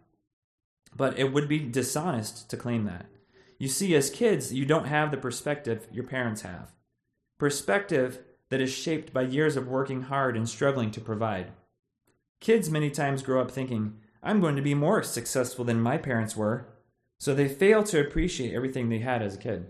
But 0.97 1.19
it 1.19 1.33
would 1.33 1.49
be 1.49 1.59
dishonest 1.59 2.49
to 2.51 2.57
claim 2.57 2.85
that. 2.85 3.07
You 3.59 3.67
see, 3.67 3.97
as 3.97 4.11
kids, 4.11 4.55
you 4.55 4.65
don't 4.65 4.87
have 4.87 5.11
the 5.11 5.17
perspective 5.17 5.89
your 5.91 6.05
parents 6.05 6.43
have. 6.43 6.73
Perspective 7.37 8.21
that 8.51 8.61
is 8.61 8.73
shaped 8.73 9.13
by 9.13 9.23
years 9.23 9.57
of 9.57 9.67
working 9.67 10.03
hard 10.03 10.37
and 10.37 10.49
struggling 10.49 10.93
to 10.93 11.01
provide. 11.01 11.51
Kids 12.41 12.71
many 12.71 12.91
times 12.91 13.23
grow 13.23 13.41
up 13.41 13.51
thinking, 13.51 13.99
I'm 14.23 14.41
going 14.41 14.55
to 14.55 14.63
be 14.63 14.75
more 14.75 15.03
successful 15.03 15.65
than 15.65 15.81
my 15.81 15.99
parents 15.99 16.37
were, 16.37 16.69
so 17.19 17.35
they 17.35 17.49
fail 17.49 17.83
to 17.83 18.01
appreciate 18.01 18.55
everything 18.55 18.89
they 18.89 19.01
had 19.01 19.23
as 19.23 19.35
a 19.35 19.39
kid. 19.39 19.67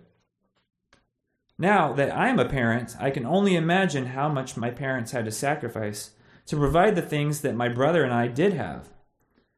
Now 1.59 1.93
that 1.95 2.15
I 2.15 2.29
am 2.29 2.39
a 2.39 2.49
parent, 2.49 2.95
I 3.01 3.11
can 3.11 3.27
only 3.27 3.57
imagine 3.57 4.07
how 4.07 4.29
much 4.29 4.57
my 4.57 4.71
parents 4.71 5.11
had 5.11 5.25
to 5.25 5.33
sacrifice 5.33 6.11
to 6.47 6.57
provide 6.57 6.95
the 6.95 7.03
things 7.03 7.41
that 7.41 7.57
my 7.57 7.69
brother 7.69 8.05
and 8.05 8.13
I 8.13 8.29
did 8.29 8.53
have. 8.53 8.91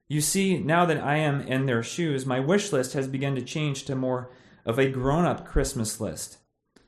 You 0.08 0.20
see, 0.20 0.58
now 0.58 0.86
that 0.86 1.02
I 1.02 1.18
am 1.18 1.40
in 1.42 1.66
their 1.66 1.82
shoes, 1.82 2.26
my 2.26 2.40
wish 2.40 2.72
list 2.72 2.94
has 2.94 3.06
begun 3.06 3.34
to 3.36 3.42
change 3.42 3.84
to 3.84 3.94
more 3.94 4.30
of 4.64 4.78
a 4.78 4.88
grown 4.88 5.24
up 5.24 5.46
Christmas 5.46 6.00
list. 6.00 6.38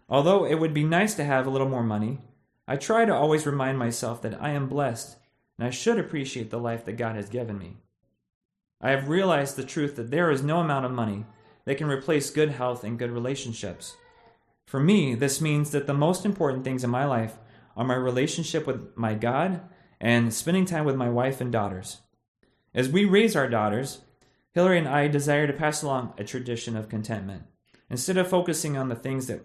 Although 0.09 0.45
it 0.45 0.57
would 0.57 0.75
be 0.75 0.85
nice 0.85 1.15
to 1.15 1.25
have 1.25 1.47
a 1.47 1.51
little 1.51 1.69
more 1.69 1.85
money, 1.85 2.19
I 2.67 2.77
try 2.77 3.05
to 3.05 3.15
always 3.15 3.47
remind 3.47 3.79
myself 3.79 4.23
that 4.23 4.41
I 4.43 4.51
am 4.51 4.69
blessed 4.69 5.19
and 5.59 5.67
I 5.67 5.71
should 5.71 5.99
appreciate 5.99 6.51
the 6.51 6.59
life 6.59 6.85
that 6.87 6.95
God 6.95 7.17
has 7.17 7.29
given 7.29 7.59
me. 7.59 7.77
I 8.83 8.91
have 8.91 9.09
realized 9.09 9.55
the 9.57 9.65
truth 9.65 9.95
that 9.97 10.11
there 10.11 10.31
is 10.31 10.43
no 10.43 10.59
amount 10.59 10.85
of 10.85 10.91
money 10.91 11.25
that 11.65 11.79
can 11.79 11.87
replace 11.87 12.31
good 12.31 12.51
health 12.51 12.83
and 12.83 12.99
good 12.99 13.13
relationships. 13.13 13.97
For 14.67 14.81
me, 14.81 15.15
this 15.15 15.41
means 15.41 15.71
that 15.71 15.87
the 15.87 15.95
most 15.95 16.25
important 16.25 16.65
things 16.65 16.83
in 16.83 16.91
my 16.91 17.05
life 17.05 17.37
are 17.77 17.85
my 17.85 17.95
relationship 17.95 18.67
with 18.67 18.97
my 18.97 19.15
God 19.15 19.61
and 20.01 20.35
spending 20.35 20.65
time 20.65 20.85
with 20.85 20.97
my 20.97 21.09
wife 21.09 21.41
and 21.41 21.53
daughters. 21.53 22.01
As 22.75 22.89
we 22.89 23.05
raise 23.05 23.37
our 23.37 23.49
daughters, 23.49 24.01
Hillary 24.53 24.79
and 24.79 24.89
I 24.89 25.07
desire 25.07 25.47
to 25.47 25.53
pass 25.53 25.83
along 25.83 26.15
a 26.19 26.25
tradition 26.25 26.77
of 26.77 26.89
contentment. 26.89 27.45
Instead 27.89 28.17
of 28.17 28.29
focusing 28.29 28.77
on 28.77 28.89
the 28.89 28.97
things 28.97 29.29
that 29.29 29.45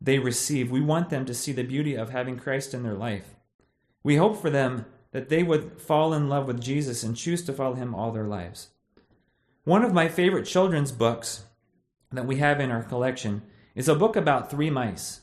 they 0.00 0.18
receive, 0.18 0.70
we 0.70 0.80
want 0.80 1.10
them 1.10 1.26
to 1.26 1.34
see 1.34 1.52
the 1.52 1.62
beauty 1.62 1.94
of 1.94 2.10
having 2.10 2.38
Christ 2.38 2.72
in 2.72 2.84
their 2.84 2.94
life. 2.94 3.34
We 4.02 4.16
hope 4.16 4.40
for 4.40 4.48
them 4.48 4.86
that 5.10 5.28
they 5.28 5.42
would 5.42 5.80
fall 5.80 6.14
in 6.14 6.28
love 6.28 6.46
with 6.46 6.60
Jesus 6.60 7.02
and 7.02 7.16
choose 7.16 7.44
to 7.44 7.52
follow 7.52 7.74
him 7.74 7.94
all 7.94 8.12
their 8.12 8.26
lives. 8.26 8.68
One 9.64 9.84
of 9.84 9.92
my 9.92 10.08
favorite 10.08 10.46
children's 10.46 10.92
books 10.92 11.44
that 12.12 12.26
we 12.26 12.36
have 12.36 12.60
in 12.60 12.70
our 12.70 12.82
collection 12.82 13.42
is 13.74 13.88
a 13.88 13.94
book 13.94 14.16
about 14.16 14.50
three 14.50 14.70
mice. 14.70 15.22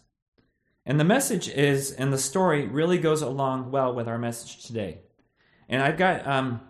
And 0.85 0.99
the 0.99 1.03
message 1.03 1.49
is, 1.49 1.91
and 1.91 2.13
the 2.13 2.17
story 2.17 2.67
really 2.67 2.99
goes 2.99 3.21
along 3.21 3.71
well 3.71 3.93
with 3.93 4.07
our 4.07 4.19
message 4.19 4.63
today. 4.65 4.99
And 5.67 5.81
I've 5.81 5.97
got 5.97 6.27
um, 6.27 6.61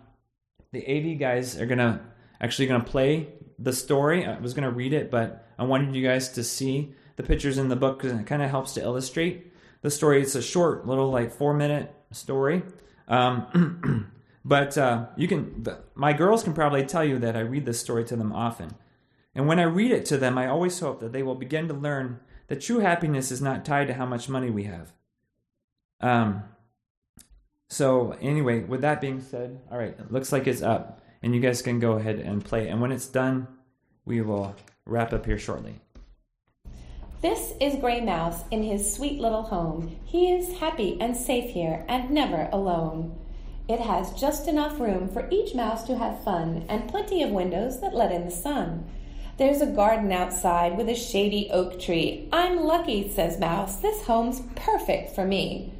the 0.72 0.86
AV 0.86 1.18
guys 1.18 1.60
are 1.60 1.66
gonna 1.66 2.00
actually 2.40 2.66
gonna 2.66 2.84
play 2.84 3.28
the 3.58 3.72
story. 3.72 4.24
I 4.24 4.38
was 4.38 4.54
gonna 4.54 4.70
read 4.70 4.94
it, 4.94 5.10
but 5.10 5.46
I 5.58 5.64
wanted 5.64 5.94
you 5.94 6.02
guys 6.02 6.30
to 6.30 6.44
see 6.44 6.94
the 7.16 7.22
pictures 7.22 7.58
in 7.58 7.68
the 7.68 7.76
book 7.76 7.98
because 7.98 8.18
it 8.18 8.26
kind 8.26 8.42
of 8.42 8.50
helps 8.50 8.72
to 8.74 8.82
illustrate 8.82 9.52
the 9.82 9.90
story. 9.90 10.22
It's 10.22 10.34
a 10.34 10.42
short, 10.42 10.86
little 10.86 11.10
like 11.10 11.32
four 11.32 11.52
minute 11.54 11.94
story. 12.10 12.62
Um, 13.08 14.10
but 14.46 14.78
uh, 14.78 15.06
you 15.16 15.26
can, 15.26 15.66
my 15.96 16.12
girls 16.12 16.44
can 16.44 16.54
probably 16.54 16.86
tell 16.86 17.04
you 17.04 17.18
that 17.18 17.34
I 17.34 17.40
read 17.40 17.66
this 17.66 17.80
story 17.80 18.04
to 18.04 18.14
them 18.14 18.32
often. 18.32 18.76
And 19.34 19.48
when 19.48 19.58
I 19.58 19.64
read 19.64 19.90
it 19.90 20.06
to 20.06 20.16
them, 20.16 20.38
I 20.38 20.46
always 20.46 20.78
hope 20.78 21.00
that 21.00 21.12
they 21.12 21.24
will 21.24 21.34
begin 21.34 21.66
to 21.66 21.74
learn 21.74 22.20
that 22.46 22.60
true 22.60 22.78
happiness 22.78 23.32
is 23.32 23.42
not 23.42 23.64
tied 23.64 23.88
to 23.88 23.94
how 23.94 24.06
much 24.06 24.28
money 24.28 24.50
we 24.50 24.62
have. 24.62 24.92
Um, 26.00 26.44
so 27.68 28.16
anyway, 28.20 28.60
with 28.60 28.82
that 28.82 29.00
being 29.00 29.20
said, 29.20 29.58
all 29.68 29.78
right, 29.78 29.98
it 29.98 30.12
looks 30.12 30.30
like 30.30 30.46
it's 30.46 30.62
up, 30.62 31.02
and 31.24 31.34
you 31.34 31.40
guys 31.40 31.60
can 31.60 31.80
go 31.80 31.94
ahead 31.94 32.20
and 32.20 32.44
play. 32.44 32.68
And 32.68 32.80
when 32.80 32.92
it's 32.92 33.08
done, 33.08 33.48
we 34.04 34.20
will 34.20 34.54
wrap 34.84 35.12
up 35.12 35.26
here 35.26 35.40
shortly. 35.40 35.80
This 37.20 37.54
is 37.60 37.80
Gray 37.80 38.00
Mouse 38.00 38.44
in 38.52 38.62
his 38.62 38.94
sweet 38.94 39.20
little 39.20 39.42
home. 39.42 39.96
He 40.04 40.30
is 40.30 40.56
happy 40.60 40.96
and 41.00 41.16
safe 41.16 41.50
here 41.50 41.84
and 41.88 42.10
never 42.10 42.48
alone. 42.52 43.18
It 43.68 43.80
has 43.80 44.12
just 44.12 44.46
enough 44.46 44.78
room 44.78 45.08
for 45.08 45.28
each 45.30 45.54
mouse 45.54 45.82
to 45.84 45.98
have 45.98 46.22
fun 46.22 46.64
and 46.68 46.88
plenty 46.88 47.22
of 47.22 47.30
windows 47.30 47.80
that 47.80 47.94
let 47.94 48.12
in 48.12 48.24
the 48.24 48.30
sun. 48.30 48.84
There's 49.38 49.60
a 49.60 49.66
garden 49.66 50.12
outside 50.12 50.76
with 50.76 50.88
a 50.88 50.94
shady 50.94 51.50
oak 51.50 51.80
tree. 51.80 52.28
I'm 52.32 52.60
lucky, 52.60 53.10
says 53.10 53.40
Mouse. 53.40 53.76
This 53.76 54.06
home's 54.06 54.40
perfect 54.54 55.14
for 55.14 55.24
me. 55.24 55.72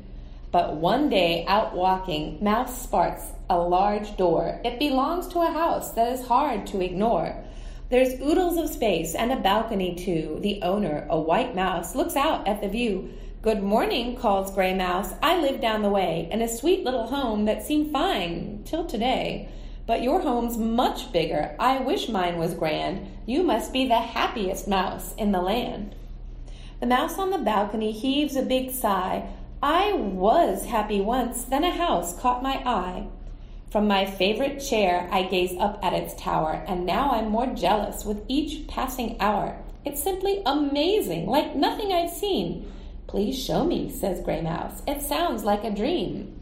But 0.51 0.77
one 0.77 1.09
day 1.09 1.45
out 1.47 1.75
walking, 1.75 2.39
Mouse 2.43 2.83
spots 2.83 3.33
a 3.49 3.59
large 3.59 4.17
door. 4.17 4.61
It 4.65 4.79
belongs 4.79 5.29
to 5.29 5.41
a 5.41 5.53
house 5.53 5.93
that 5.93 6.13
is 6.13 6.27
hard 6.27 6.67
to 6.69 6.81
ignore. 6.81 7.37
There's 7.89 8.21
oodles 8.21 8.57
of 8.57 8.69
space 8.69 9.15
and 9.15 9.31
a 9.31 9.37
balcony 9.37 9.95
too. 9.95 10.39
The 10.43 10.61
owner, 10.63 11.07
a 11.09 11.21
white 11.21 11.55
mouse, 11.55 11.95
looks 11.95 12.17
out 12.17 12.49
at 12.49 12.61
the 12.61 12.69
view. 12.69 13.11
Good 13.47 13.63
morning, 13.63 14.17
calls 14.17 14.53
Gray 14.53 14.75
Mouse. 14.75 15.13
I 15.23 15.39
live 15.41 15.61
down 15.61 15.83
the 15.83 15.89
way 15.89 16.29
in 16.33 16.43
a 16.43 16.49
sweet 16.49 16.83
little 16.83 17.07
home 17.07 17.45
that 17.45 17.65
seemed 17.65 17.93
fine 17.93 18.63
till 18.65 18.85
today. 18.85 19.49
But 19.87 20.03
your 20.03 20.21
home's 20.21 20.59
much 20.59 21.13
bigger. 21.13 21.55
I 21.61 21.79
wish 21.79 22.09
mine 22.09 22.39
was 22.39 22.55
grand. 22.55 23.09
You 23.25 23.45
must 23.45 23.73
be 23.73 23.87
the 23.87 24.01
happiest 24.01 24.67
mouse 24.67 25.15
in 25.15 25.31
the 25.31 25.41
land. 25.41 25.95
The 26.81 26.87
mouse 26.87 27.21
on 27.21 27.31
the 27.31 27.39
balcony 27.39 27.93
heaves 27.93 28.35
a 28.35 28.43
big 28.43 28.73
sigh. 28.73 29.29
I 29.63 29.93
was 29.93 30.65
happy 30.65 31.01
once, 31.01 31.45
then 31.45 31.63
a 31.63 31.71
house 31.71 32.19
caught 32.19 32.43
my 32.43 32.57
eye. 32.69 33.07
From 33.71 33.87
my 33.87 34.07
favorite 34.07 34.59
chair, 34.59 35.09
I 35.13 35.23
gaze 35.23 35.57
up 35.61 35.79
at 35.85 35.93
its 35.93 36.21
tower, 36.21 36.65
and 36.67 36.85
now 36.85 37.13
I'm 37.13 37.29
more 37.29 37.47
jealous 37.47 38.05
with 38.05 38.25
each 38.27 38.67
passing 38.67 39.21
hour. 39.21 39.57
It's 39.85 40.03
simply 40.03 40.43
amazing, 40.45 41.27
like 41.27 41.55
nothing 41.55 41.93
I've 41.93 42.11
seen. 42.11 42.73
Please 43.07 43.41
show 43.41 43.65
me, 43.65 43.91
says 43.91 44.21
Gray 44.21 44.43
Mouse. 44.43 44.83
It 44.87 45.03
sounds 45.03 45.45
like 45.45 45.65
a 45.65 45.71
dream. 45.71 46.41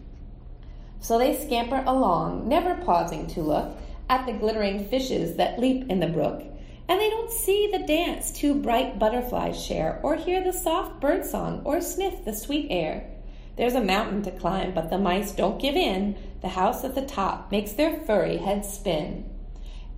So 1.00 1.18
they 1.18 1.37
scamper 1.37 1.85
along, 1.87 2.48
never 2.48 2.77
pausing 2.77 3.27
to 3.29 3.42
look 3.42 3.77
at 4.09 4.24
the 4.24 4.33
glittering 4.33 4.88
fishes 4.88 5.37
that 5.37 5.59
leap 5.59 5.90
in 5.90 6.00
the 6.00 6.07
brook. 6.07 6.42
And 6.88 7.00
they 7.00 7.11
don't 7.11 7.31
see 7.31 7.68
the 7.70 7.87
dance 7.87 8.33
two 8.33 8.55
bright 8.55 8.98
butterflies 8.98 9.62
share, 9.62 10.00
or 10.03 10.16
hear 10.16 10.42
the 10.42 10.53
soft 10.53 11.00
bird 11.00 11.24
song, 11.24 11.62
or 11.64 11.81
sniff 11.81 12.24
the 12.24 12.33
sweet 12.33 12.68
air. 12.70 13.11
There's 13.57 13.74
a 13.74 13.85
mountain 13.85 14.22
to 14.22 14.31
climb, 14.31 14.74
but 14.74 14.90
the 14.90 14.98
mice 14.98 15.33
don't 15.33 15.61
give 15.61 15.77
in. 15.77 16.16
The 16.40 16.48
house 16.48 16.85
at 16.85 16.94
the 16.94 17.07
top 17.07 17.50
makes 17.50 17.72
their 17.72 18.00
furry 18.00 18.38
heads 18.38 18.68
spin. 18.68 19.31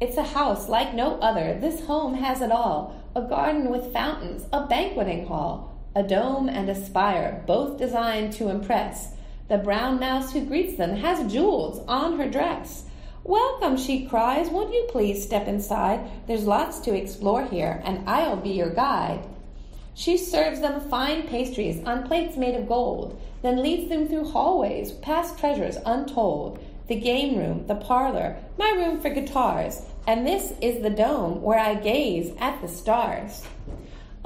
It's 0.00 0.16
a 0.16 0.22
house 0.22 0.68
like 0.68 0.94
no 0.94 1.18
other. 1.20 1.56
This 1.60 1.86
home 1.86 2.14
has 2.14 2.40
it 2.40 2.50
all 2.50 3.02
a 3.14 3.22
garden 3.22 3.70
with 3.70 3.94
fountains, 3.94 4.44
a 4.52 4.66
banqueting 4.66 5.26
hall, 5.26 5.75
a 5.96 6.02
dome 6.02 6.46
and 6.46 6.68
a 6.68 6.74
spire, 6.74 7.42
both 7.46 7.78
designed 7.78 8.30
to 8.30 8.50
impress. 8.50 9.14
The 9.48 9.56
brown 9.56 9.98
mouse 9.98 10.30
who 10.30 10.44
greets 10.44 10.76
them 10.76 10.94
has 10.96 11.32
jewels 11.32 11.82
on 11.88 12.18
her 12.18 12.28
dress. 12.28 12.84
Welcome, 13.24 13.78
she 13.78 14.04
cries. 14.04 14.50
Won't 14.50 14.74
you 14.74 14.86
please 14.90 15.24
step 15.24 15.48
inside? 15.48 16.00
There's 16.26 16.44
lots 16.44 16.80
to 16.80 16.94
explore 16.94 17.46
here, 17.46 17.80
and 17.82 18.06
I'll 18.06 18.36
be 18.36 18.50
your 18.50 18.68
guide. 18.68 19.26
She 19.94 20.18
serves 20.18 20.60
them 20.60 20.82
fine 20.82 21.22
pastries 21.28 21.82
on 21.84 22.06
plates 22.06 22.36
made 22.36 22.56
of 22.56 22.68
gold, 22.68 23.18
then 23.40 23.62
leads 23.62 23.88
them 23.88 24.06
through 24.06 24.24
hallways, 24.24 24.92
past 24.92 25.38
treasures 25.38 25.78
untold, 25.86 26.62
the 26.88 27.00
game 27.00 27.38
room, 27.38 27.66
the 27.66 27.74
parlor, 27.74 28.36
my 28.58 28.70
room 28.72 29.00
for 29.00 29.08
guitars, 29.08 29.80
and 30.06 30.26
this 30.26 30.52
is 30.60 30.82
the 30.82 30.90
dome 30.90 31.40
where 31.40 31.58
I 31.58 31.74
gaze 31.74 32.34
at 32.38 32.60
the 32.60 32.68
stars. 32.68 33.42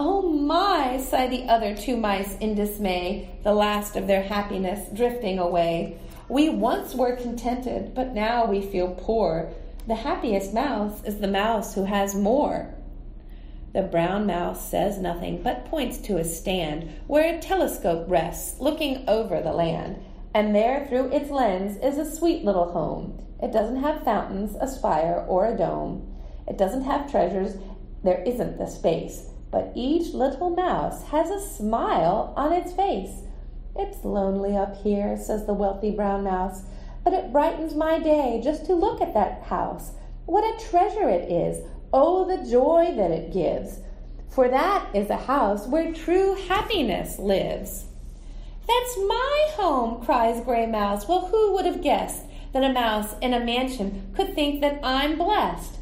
Oh 0.03 0.23
my, 0.23 0.97
sigh 0.97 1.27
the 1.27 1.45
other 1.45 1.77
two 1.77 1.95
mice 1.95 2.35
in 2.39 2.55
dismay, 2.55 3.39
the 3.45 3.53
last 3.53 3.97
of 3.97 4.07
their 4.07 4.23
happiness 4.23 4.89
drifting 4.95 5.39
away. 5.39 5.99
We 6.27 6.49
once 6.49 6.95
were 6.95 7.17
contented, 7.17 7.95
but 7.95 8.15
now 8.15 8.47
we 8.47 8.63
feel 8.63 8.95
poor. 8.99 9.53
The 9.87 9.97
happiest 9.97 10.55
mouse 10.55 11.05
is 11.05 11.19
the 11.19 11.29
mouse 11.29 11.75
who 11.75 11.85
has 11.85 12.15
more. 12.15 12.75
The 13.75 13.83
brown 13.83 14.25
mouse 14.25 14.71
says 14.71 14.97
nothing, 14.97 15.43
but 15.43 15.67
points 15.67 15.99
to 15.99 16.17
a 16.17 16.25
stand 16.25 16.91
where 17.07 17.37
a 17.37 17.39
telescope 17.39 18.07
rests, 18.09 18.59
looking 18.59 19.05
over 19.07 19.43
the 19.43 19.53
land. 19.53 20.03
And 20.33 20.55
there, 20.55 20.87
through 20.87 21.13
its 21.13 21.31
lens, 21.31 21.77
is 21.77 21.99
a 21.99 22.11
sweet 22.11 22.43
little 22.43 22.73
home. 22.73 23.23
It 23.43 23.53
doesn't 23.53 23.83
have 23.83 24.03
fountains, 24.03 24.57
a 24.63 24.67
spire, 24.67 25.27
or 25.29 25.45
a 25.45 25.59
dome. 25.59 26.11
It 26.49 26.57
doesn't 26.57 26.85
have 26.85 27.11
treasures. 27.11 27.59
There 28.03 28.23
isn't 28.23 28.57
the 28.57 28.67
space. 28.67 29.27
But 29.51 29.73
each 29.75 30.15
little 30.15 30.51
mouse 30.51 31.05
has 31.05 31.31
a 31.31 31.41
smile 31.41 32.33
on 32.37 32.53
its 32.53 32.73
face. 32.73 33.23
It's 33.77 34.05
lonely 34.05 34.57
up 34.57 34.77
here, 34.83 35.17
says 35.17 35.47
the 35.47 35.55
wealthy 35.55 35.91
brown 35.91 36.25
mouse, 36.25 36.63
but 37.03 37.13
it 37.13 37.33
brightens 37.33 37.75
my 37.75 37.99
day 37.99 38.41
just 38.43 38.67
to 38.67 38.75
look 38.75 39.01
at 39.01 39.15
that 39.15 39.43
house. 39.45 39.93
What 40.27 40.45
a 40.45 40.69
treasure 40.69 41.09
it 41.09 41.31
is! 41.31 41.67
Oh, 41.93 42.25
the 42.25 42.49
joy 42.49 42.93
that 42.97 43.11
it 43.11 43.33
gives! 43.33 43.81
For 44.29 44.49
that 44.49 44.95
is 44.95 45.11
a 45.11 45.17
house 45.17 45.67
where 45.67 45.93
true 45.93 46.37
happiness 46.47 47.19
lives. 47.19 47.87
That's 48.69 48.99
my 48.99 49.49
home, 49.55 50.05
cries 50.05 50.45
Gray 50.45 50.67
Mouse. 50.67 51.09
Well, 51.09 51.27
who 51.27 51.53
would 51.55 51.67
have 51.67 51.83
guessed 51.83 52.27
that 52.53 52.63
a 52.63 52.73
mouse 52.73 53.15
in 53.21 53.35
a 53.35 53.45
mansion 53.45 54.13
could 54.15 54.35
think 54.35 54.61
that 54.61 54.79
I'm 54.85 55.19
blessed? 55.19 55.79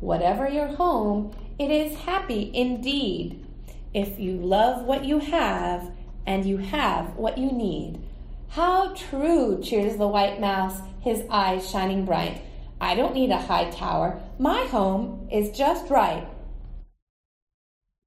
Whatever 0.00 0.48
your 0.48 0.68
home, 0.68 1.34
it 1.58 1.70
is 1.70 1.96
happy 1.98 2.50
indeed. 2.54 3.46
If 3.94 4.20
you 4.20 4.32
love 4.32 4.84
what 4.84 5.04
you 5.04 5.18
have 5.18 5.90
and 6.26 6.44
you 6.44 6.58
have 6.58 7.16
what 7.16 7.38
you 7.38 7.50
need. 7.50 8.00
How 8.48 8.94
true, 8.94 9.60
cheers 9.62 9.96
the 9.96 10.08
white 10.08 10.40
mouse, 10.40 10.80
his 11.00 11.24
eyes 11.30 11.68
shining 11.68 12.04
bright. 12.04 12.42
I 12.80 12.94
don't 12.94 13.14
need 13.14 13.30
a 13.30 13.40
high 13.40 13.70
tower. 13.70 14.20
My 14.38 14.64
home 14.66 15.28
is 15.32 15.56
just 15.56 15.90
right. 15.90 16.26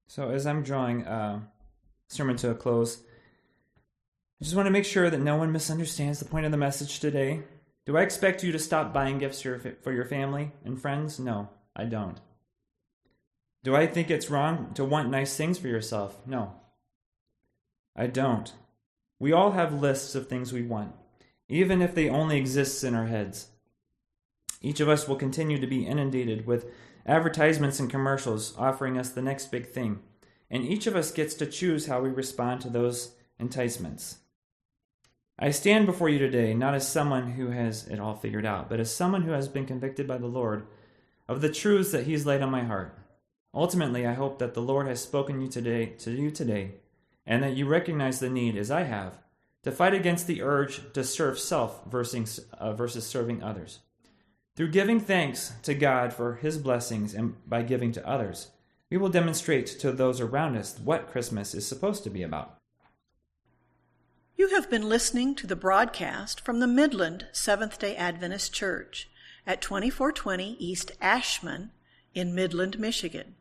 So, 0.06 0.30
as 0.30 0.46
I'm 0.46 0.62
drawing 0.62 1.06
uh, 1.06 1.40
sermon 2.08 2.36
to 2.38 2.50
a 2.50 2.54
close, 2.54 3.02
I 4.40 4.44
just 4.44 4.56
want 4.56 4.66
to 4.66 4.72
make 4.72 4.84
sure 4.84 5.10
that 5.10 5.20
no 5.20 5.36
one 5.36 5.52
misunderstands 5.52 6.18
the 6.18 6.24
point 6.24 6.46
of 6.46 6.52
the 6.52 6.58
message 6.58 7.00
today. 7.00 7.42
Do 7.86 7.96
I 7.96 8.02
expect 8.02 8.44
you 8.44 8.52
to 8.52 8.58
stop 8.58 8.92
buying 8.92 9.18
gifts 9.18 9.42
for 9.42 9.92
your 9.92 10.04
family 10.04 10.52
and 10.64 10.80
friends? 10.80 11.18
No, 11.18 11.48
I 11.74 11.84
don't. 11.84 12.20
Do 13.62 13.76
I 13.76 13.86
think 13.86 14.10
it's 14.10 14.30
wrong 14.30 14.72
to 14.74 14.84
want 14.84 15.10
nice 15.10 15.36
things 15.36 15.58
for 15.58 15.68
yourself? 15.68 16.26
No, 16.26 16.54
I 17.94 18.06
don't. 18.06 18.52
We 19.18 19.32
all 19.32 19.50
have 19.52 19.82
lists 19.82 20.14
of 20.14 20.28
things 20.28 20.52
we 20.52 20.62
want, 20.62 20.94
even 21.48 21.82
if 21.82 21.94
they 21.94 22.08
only 22.08 22.38
exist 22.38 22.82
in 22.84 22.94
our 22.94 23.06
heads. 23.06 23.48
Each 24.62 24.80
of 24.80 24.88
us 24.88 25.06
will 25.06 25.16
continue 25.16 25.58
to 25.58 25.66
be 25.66 25.86
inundated 25.86 26.46
with 26.46 26.70
advertisements 27.06 27.80
and 27.80 27.90
commercials 27.90 28.54
offering 28.56 28.98
us 28.98 29.10
the 29.10 29.22
next 29.22 29.50
big 29.50 29.66
thing, 29.66 30.00
and 30.50 30.64
each 30.64 30.86
of 30.86 30.96
us 30.96 31.12
gets 31.12 31.34
to 31.34 31.46
choose 31.46 31.86
how 31.86 32.00
we 32.00 32.08
respond 32.08 32.62
to 32.62 32.70
those 32.70 33.14
enticements. 33.38 34.18
I 35.38 35.50
stand 35.50 35.86
before 35.86 36.10
you 36.10 36.18
today 36.18 36.52
not 36.52 36.74
as 36.74 36.86
someone 36.86 37.32
who 37.32 37.48
has 37.48 37.88
it 37.88 37.98
all 37.98 38.14
figured 38.14 38.44
out, 38.44 38.68
but 38.68 38.80
as 38.80 38.94
someone 38.94 39.22
who 39.22 39.32
has 39.32 39.48
been 39.48 39.64
convicted 39.64 40.06
by 40.06 40.18
the 40.18 40.26
Lord 40.26 40.66
of 41.28 41.40
the 41.40 41.48
truths 41.48 41.92
that 41.92 42.04
He's 42.04 42.26
laid 42.26 42.42
on 42.42 42.50
my 42.50 42.64
heart. 42.64 42.99
Ultimately, 43.52 44.06
I 44.06 44.14
hope 44.14 44.38
that 44.38 44.54
the 44.54 44.62
Lord 44.62 44.86
has 44.86 45.02
spoken 45.02 45.40
you 45.40 45.48
today 45.48 45.86
to 45.98 46.12
you 46.12 46.30
today, 46.30 46.72
and 47.26 47.42
that 47.42 47.56
you 47.56 47.66
recognize 47.66 48.20
the 48.20 48.30
need, 48.30 48.56
as 48.56 48.70
I 48.70 48.84
have, 48.84 49.18
to 49.64 49.72
fight 49.72 49.92
against 49.92 50.26
the 50.26 50.42
urge 50.42 50.92
to 50.92 51.04
serve 51.04 51.38
self 51.38 51.84
versus, 51.86 52.46
uh, 52.54 52.72
versus 52.72 53.06
serving 53.06 53.42
others. 53.42 53.80
Through 54.56 54.70
giving 54.70 55.00
thanks 55.00 55.52
to 55.62 55.74
God 55.74 56.12
for 56.12 56.36
his 56.36 56.58
blessings 56.58 57.14
and 57.14 57.34
by 57.48 57.62
giving 57.62 57.92
to 57.92 58.08
others, 58.08 58.50
we 58.90 58.96
will 58.96 59.08
demonstrate 59.08 59.66
to 59.66 59.92
those 59.92 60.20
around 60.20 60.56
us 60.56 60.78
what 60.78 61.10
Christmas 61.10 61.54
is 61.54 61.66
supposed 61.66 62.04
to 62.04 62.10
be 62.10 62.22
about. 62.22 62.56
You 64.36 64.48
have 64.54 64.70
been 64.70 64.88
listening 64.88 65.34
to 65.36 65.46
the 65.46 65.56
broadcast 65.56 66.40
from 66.40 66.60
the 66.60 66.66
Midland 66.66 67.26
Seventh 67.32 67.78
day 67.78 67.94
Adventist 67.96 68.52
Church 68.52 69.10
at 69.46 69.60
2420 69.60 70.56
East 70.58 70.92
Ashman 71.00 71.70
in 72.14 72.34
Midland, 72.34 72.78
Michigan. 72.78 73.36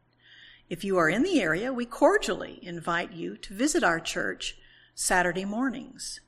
If 0.70 0.84
you 0.84 1.00
are 1.00 1.10
in 1.10 1.24
the 1.24 1.42
area, 1.42 1.74
we 1.74 1.86
cordially 1.86 2.60
invite 2.62 3.12
you 3.12 3.38
to 3.38 3.56
visit 3.56 3.84
our 3.84 4.00
church 4.00 4.56
Saturday 4.94 5.44
mornings. 5.44 6.20